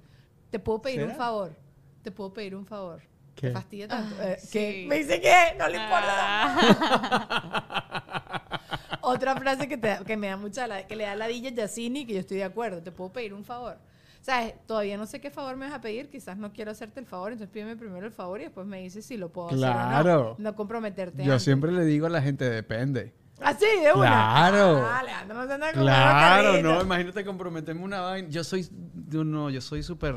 [0.51, 1.55] Te puedo pedir un favor.
[2.03, 3.03] Te puedo pedir un favor.
[3.35, 3.49] ¿Qué?
[3.49, 4.17] ¿Te fastidia tanto?
[4.19, 4.87] Ah, Eh, ¿qué?
[4.89, 6.11] Me dice que no le importa.
[6.11, 7.65] Ah.
[9.09, 12.07] Otra frase que, te- que me da mucha, la- que le da ladilla a Yacini,
[12.07, 12.83] que yo estoy de acuerdo.
[12.83, 13.79] Te puedo pedir un favor.
[14.21, 14.55] ¿Sabes?
[14.67, 16.11] Todavía no sé qué favor me vas a pedir.
[16.11, 17.33] Quizás no quiero hacerte el favor.
[17.33, 20.37] Entonces pídeme primero el favor y después me dices si lo puedo hacer o Claro.
[20.39, 20.51] no.
[20.51, 21.25] No comprometerte.
[21.25, 21.45] Yo antes.
[21.45, 23.15] siempre le digo a la gente, depende.
[23.41, 24.09] Así, de una.
[24.09, 24.83] Claro.
[24.85, 28.29] Ah, Alejandro, no se anda con Claro, no, imagínate comprometerme una vaina.
[28.29, 28.69] Yo soy,
[29.09, 30.17] yo no, yo soy súper...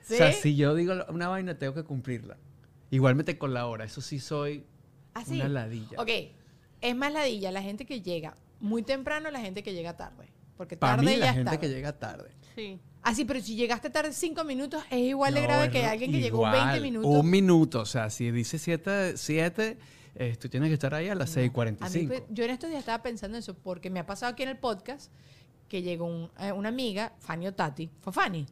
[0.00, 0.14] ¿Sí?
[0.14, 2.38] O sea, si yo digo una vaina, tengo que cumplirla.
[2.90, 4.64] Igualmente con la hora, eso sí soy
[5.12, 5.34] Así.
[5.38, 6.00] una ladilla.
[6.00, 6.08] Ok,
[6.80, 10.28] es más ladilla la gente que llega muy temprano, la gente que llega tarde.
[10.56, 11.58] Porque Para tarde mí, ya la gente tarde.
[11.60, 12.30] que llega tarde.
[12.54, 12.78] Sí.
[13.02, 16.12] Ah, sí, pero si llegaste tarde cinco minutos, es igual de No, grave que alguien
[16.12, 16.52] que llegó igual.
[16.52, 17.10] 20 minutos.
[17.10, 19.78] Un minuto, o sea, si dice 7, siete,
[20.14, 22.08] eh, tú tienes que estar ahí a las mí, 6.45.
[22.08, 24.50] pues, yo en estos días estaba pensando en eso, porque me ha pasado aquí en
[24.50, 25.10] el podcast
[25.68, 28.44] que llegó un- eh, una amiga, Fanny o Tati, fue Fanny.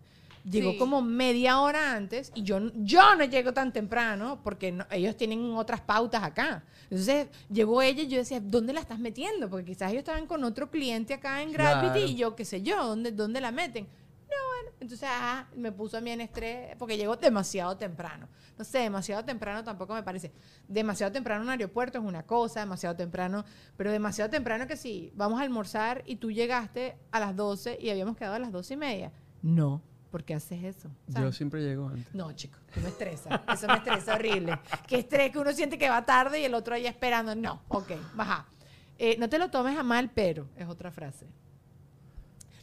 [0.50, 0.78] Llegó Sí.
[0.78, 5.52] como media hora antes y yo, yo no llego tan temprano porque no- ellos tienen
[5.54, 6.64] otras pautas acá.
[6.84, 9.50] Entonces llegó ella y yo decía, ¿dónde la estás metiendo?
[9.50, 12.06] Porque quizás ellos estaban con otro cliente acá en Gravity Claro.
[12.06, 13.84] y yo qué sé yo, ¿dónde, ¿dónde la meten?
[13.84, 18.28] No, bueno, entonces ah, me puso a mí en estrés porque llegó demasiado temprano.
[18.58, 20.32] No sé, demasiado temprano tampoco me parece.
[20.66, 23.44] Demasiado temprano en un aeropuerto es una cosa, demasiado temprano,
[23.76, 27.90] pero demasiado temprano que sí, vamos a almorzar y tú llegaste a las 12 y
[27.90, 29.12] habíamos quedado a las 12 y media.
[29.42, 29.80] No,
[30.10, 30.88] ¿por qué haces eso?
[31.08, 32.14] Yo siempre llego antes.
[32.14, 33.42] No, chico, tú me estresa.
[33.52, 34.58] Eso me estresa horrible.
[34.86, 37.34] Qué estrés que uno siente que va tarde y el otro ahí esperando.
[37.34, 38.46] No, ok, baja.
[38.98, 41.26] Eh, no te lo tomes a mal, pero es otra frase.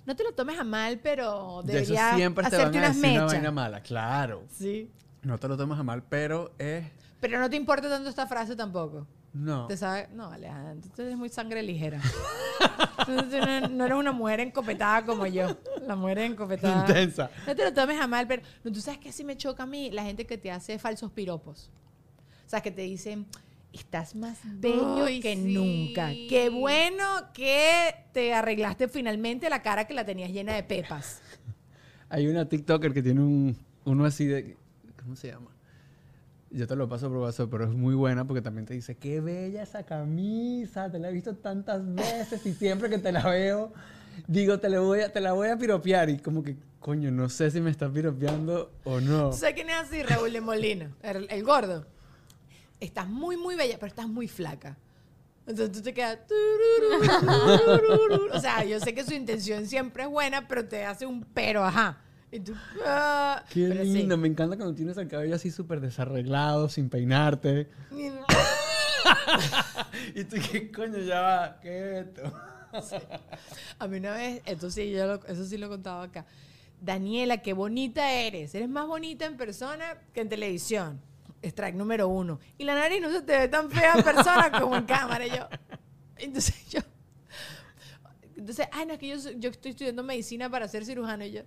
[0.05, 2.95] No te lo tomes a mal, pero De debería siempre te hacerte van a unas
[2.95, 3.33] decir una mechas.
[3.33, 4.43] vaina mala, claro.
[4.51, 4.91] Sí.
[5.23, 6.85] No te lo tomas a mal, pero es...
[7.19, 9.07] Pero no te importa tanto esta frase tampoco.
[9.33, 9.65] No.
[9.65, 10.07] ¿Te sabe?
[10.13, 11.99] No, Alejandro, tú eres muy sangre ligera.
[13.07, 15.57] No, no eres una mujer encopetada como yo.
[15.87, 16.87] La mujer encopetada.
[16.87, 17.29] Intensa.
[17.45, 19.65] No te lo tomes a mal, pero no, tú sabes que sí me choca a
[19.65, 21.69] mí la gente que te hace falsos piropos.
[22.45, 23.25] O sea, que te dicen,
[23.73, 25.53] estás más bello Ay, que sí.
[25.53, 26.09] nunca.
[26.29, 31.21] Qué bueno que te arreglaste finalmente la cara que la tenías llena de pepas.
[32.09, 34.57] Hay una TikToker que tiene un, uno así de...
[35.01, 35.51] ¿Cómo se llama?
[36.51, 39.19] Yo te lo paso por WhatsApp, pero es muy buena porque también te dice, qué
[39.19, 43.73] bella esa camisa, te la he visto tantas veces y siempre que te la veo,
[44.27, 47.29] digo, te la voy a, te la voy a piropear y como que, coño, no
[47.29, 49.29] sé si me está piropeando o no.
[49.31, 50.03] ¿Tú sabes quién es así?
[50.03, 51.85] Raúl de Molina, el, el gordo.
[52.79, 54.77] Estás muy, muy bella, pero estás muy flaca.
[55.47, 56.19] Entonces tú te quedas...
[58.33, 61.63] O sea, yo sé que su intención siempre es buena, pero te hace un pero,
[61.63, 61.99] ajá.
[62.31, 62.53] Y tú...
[62.85, 63.93] ah, Qué pero sí.
[63.93, 67.69] lindo, me encanta cuando tienes el cabello así súper desarreglado, sin peinarte.
[70.15, 71.59] Y tú, ¿qué coño ya va?
[71.61, 72.33] ¿Qué es esto?
[73.79, 76.25] A mí una vez, esto sí, yo lo- eso sí lo he contado acá.
[76.81, 78.53] Daniela, qué bonita eres.
[78.55, 81.01] Eres más bonita en persona que en televisión.
[81.41, 82.39] Strike número uno.
[82.57, 85.25] Y la nariz no se te ve tan fea en persona como en cámara.
[85.25, 85.47] Y yo,
[86.17, 86.79] entonces yo,
[88.35, 91.23] entonces, ay, no, es que yo, yo estoy estudiando medicina para ser cirujano.
[91.25, 91.41] Y yo,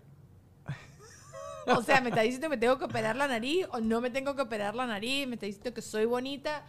[1.66, 4.10] o sea, me está diciendo que me tengo que operar la nariz o no me
[4.10, 5.26] tengo que operar la nariz.
[5.26, 6.64] Me está diciendo que soy bonita,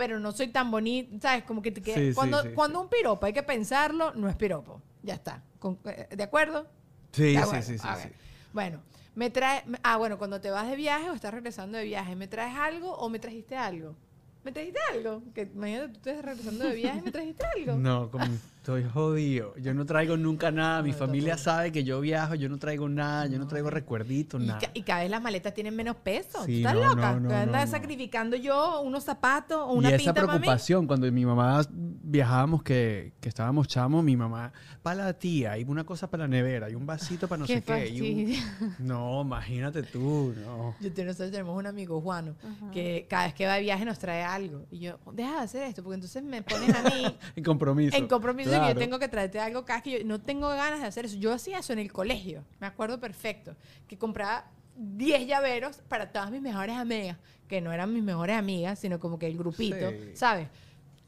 [0.00, 1.14] pero no soy tan bonita.
[1.20, 1.44] ¿Sabes?
[1.44, 4.30] Como que te queda- Sí, sí, cuando, sí, cuando un piropo hay que pensarlo, no
[4.30, 4.80] es piropo.
[5.02, 5.42] Ya está.
[5.58, 6.66] Con- eh, ¿De acuerdo?
[7.12, 8.08] Sí, sí, sí, sí.
[8.54, 8.80] Bueno,
[9.14, 9.62] me trae.
[9.82, 12.94] Ah, bueno, cuando te vas de viaje o estás regresando de viaje, ¿me traes algo
[12.94, 13.94] o me trajiste algo?
[14.42, 15.22] ¿Me trajiste algo?
[15.34, 17.76] Que imagínate, tú estás regresando de viaje, ¿me trajiste algo?
[17.78, 18.24] No, como
[18.60, 19.54] estoy jodido.
[19.56, 20.82] Yo no traigo nunca nada.
[20.82, 24.40] Mi No, familia sabe que yo viajo, yo no traigo nada, yo no traigo recuerditos,
[24.42, 24.60] Y, nada.
[24.60, 26.44] ca- y cada vez las maletas tienen menos peso.
[26.44, 27.12] Sí, ¿Tú estás no, loca?
[27.14, 27.70] no, no, Que andas no, no.
[27.78, 30.38] sacrificando yo unos zapatos o una y esa pinta para mí.
[30.40, 34.52] preocupación, cuando mi mamá viajábamos, que, que estábamos chamos, mi mamá,
[34.82, 37.56] para la tía, y una cosa para la nevera, y un vasito para no Qué
[37.56, 37.88] sé qué.
[37.88, 38.74] y un- fastidio.
[38.78, 40.74] No, imagínate tú, no.
[40.80, 42.70] Yo te- nosotros tenemos un amigo, Juano, Ajá.
[42.72, 44.66] que cada vez que va de viaje nos trae algo.
[44.70, 46.90] Y yo, deja de hacer esto, porque entonces me pones a mí
[47.36, 47.96] En compromiso.
[47.96, 51.04] en compromiso que yo tengo que traerte algo que yo no tengo ganas de hacer
[51.06, 51.16] eso.
[51.16, 53.54] Yo hacía eso en el colegio, me acuerdo perfecto,
[53.86, 54.46] que compraba
[54.76, 57.16] 10 llaveros para todas mis mejores amigas,
[57.48, 60.10] que no eran mis mejores amigas, sino como que el grupito, Sí.
[60.14, 60.48] ¿sabes?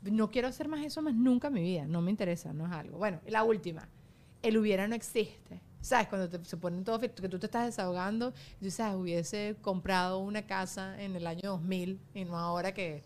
[0.02, 2.72] No quiero hacer más eso más nunca en mi vida, no me interesa, no es
[2.72, 2.98] algo.
[2.98, 3.88] Bueno, la última,
[4.42, 5.60] el hubiera no existe.
[5.80, 6.06] ¿Sabes?
[6.06, 10.18] Cuando te- se ponen todo, que tú te estás desahogando, y tú sabes, hubiese comprado
[10.18, 13.02] una casa en el año 2000 y no ahora que,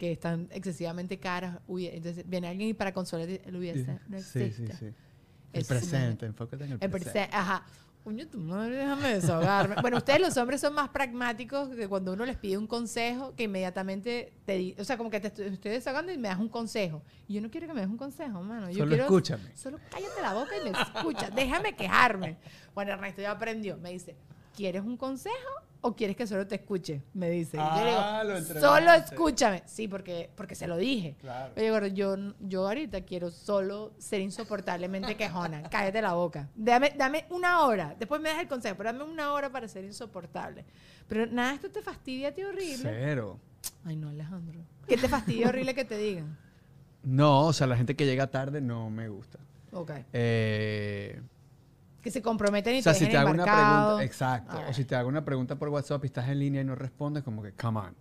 [0.00, 1.58] que están excesivamente caras.
[1.68, 4.72] Entonces viene alguien y para consolar el hubiese, no Sí, existe.
[4.72, 4.94] sí, sí.
[5.52, 7.20] El presente, enfócate en el, El presente.
[7.20, 7.64] prese- ajá.
[8.02, 9.74] Coño, tu madre, déjame desahogarme.
[9.82, 13.42] bueno, ustedes los hombres son más pragmáticos que cuando uno les pide un consejo, que
[13.42, 16.48] inmediatamente te di- o sea, como que te estoy, estoy desahogando y me das un
[16.48, 17.02] consejo.
[17.28, 18.70] Y yo no quiero que me des un consejo, mano.
[18.70, 19.54] Yo Solo quiero, escúchame.
[19.54, 21.28] Solo cállate la boca y me escucha.
[21.28, 22.38] Déjame quejarme.
[22.74, 23.76] Bueno, Ernesto ya aprendió.
[23.76, 24.16] Me dice,
[24.56, 25.36] ¿quieres un consejo
[25.82, 27.02] o quieres que solo te escuche?
[27.14, 27.56] Me dice.
[27.56, 29.62] Yo Ah, lo digo, solo escúchame.
[29.66, 31.16] Sí, porque, porque se lo dije.
[31.20, 31.52] Claro.
[31.56, 35.62] Oye, gordo, yo, yo ahorita quiero solo ser insoportablemente quejona.
[35.70, 36.48] Cállate la boca.
[36.54, 37.94] Dame, dame una hora.
[37.98, 40.64] Después me das el consejo, pero dame una hora para ser insoportable.
[41.08, 42.76] Pero nada, esto te fastidia a ti horrible.
[42.82, 43.38] Cero.
[43.84, 44.60] Ay, no, Alejandro.
[44.86, 46.38] ¿Qué te fastidia horrible que te digan?
[47.02, 49.38] No, o sea, la gente que llega tarde no me gusta.
[49.72, 49.90] Ok.
[50.12, 51.18] Eh,
[52.02, 53.84] Que se comprometen y o sea, te si te hago una embarcado.
[53.96, 54.56] pregunta, exacto.
[54.58, 54.66] Ah.
[54.70, 57.22] O si te hago una pregunta por WhatsApp y estás en línea y no respondes,
[57.22, 57.94] como que, come on.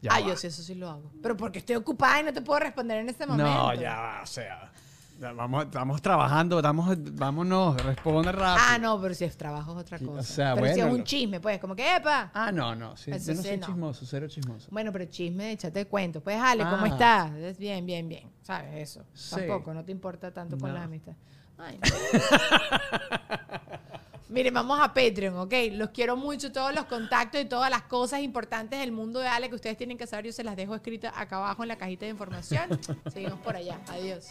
[0.00, 0.26] Ya Ah, va.
[0.28, 1.12] yo sí, eso sí lo hago.
[1.22, 3.52] Pero porque estoy ocupada y no te puedo responder en este momento.
[3.52, 4.72] No, ya va, o sea.
[5.36, 8.66] Vamos, estamos trabajando, estamos, vámonos, responde rápido.
[8.68, 10.22] Ah, no, pero si es trabajo es otra Sí, o cosa.
[10.24, 12.32] sea, pero si es bueno, un chisme, pues, como que, epa.
[12.34, 13.66] Ah, no, no, sí, yo no soy no.
[13.66, 14.66] chismoso, cero chismoso.
[14.72, 16.20] Bueno, pero chisme, échate el cuento.
[16.20, 16.88] Pues, Ale, ¿cómo Ah.
[16.88, 17.32] estás?
[17.34, 18.28] Es bien, bien, bien.
[18.42, 19.04] ¿Sabes eso?
[19.14, 19.36] Sí.
[19.36, 20.74] Tampoco, no te importa tanto con No.
[20.74, 21.12] la amistad.
[21.62, 21.88] Ay, no.
[24.28, 25.52] Miren, vamos a Patreon, ¿ok?
[25.72, 29.50] Los quiero mucho, todos los contactos y todas las cosas importantes del mundo de Ale
[29.50, 32.06] que ustedes tienen que saber, yo se las dejo escritas acá abajo en la cajita
[32.06, 32.80] de información.
[33.12, 33.78] Seguimos por allá.
[33.88, 34.30] Adiós.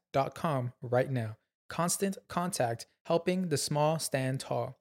[1.67, 4.75] Constant Contact, helping the small stand tall.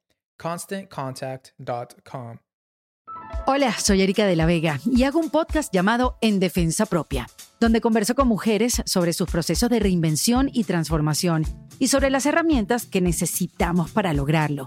[3.46, 7.26] Hola, soy Erika de la Vega y hago un podcast llamado En Defensa Propia,
[7.60, 11.44] donde converso con mujeres sobre sus procesos de reinvención y transformación
[11.78, 14.66] y sobre las herramientas que necesitamos para lograrlo.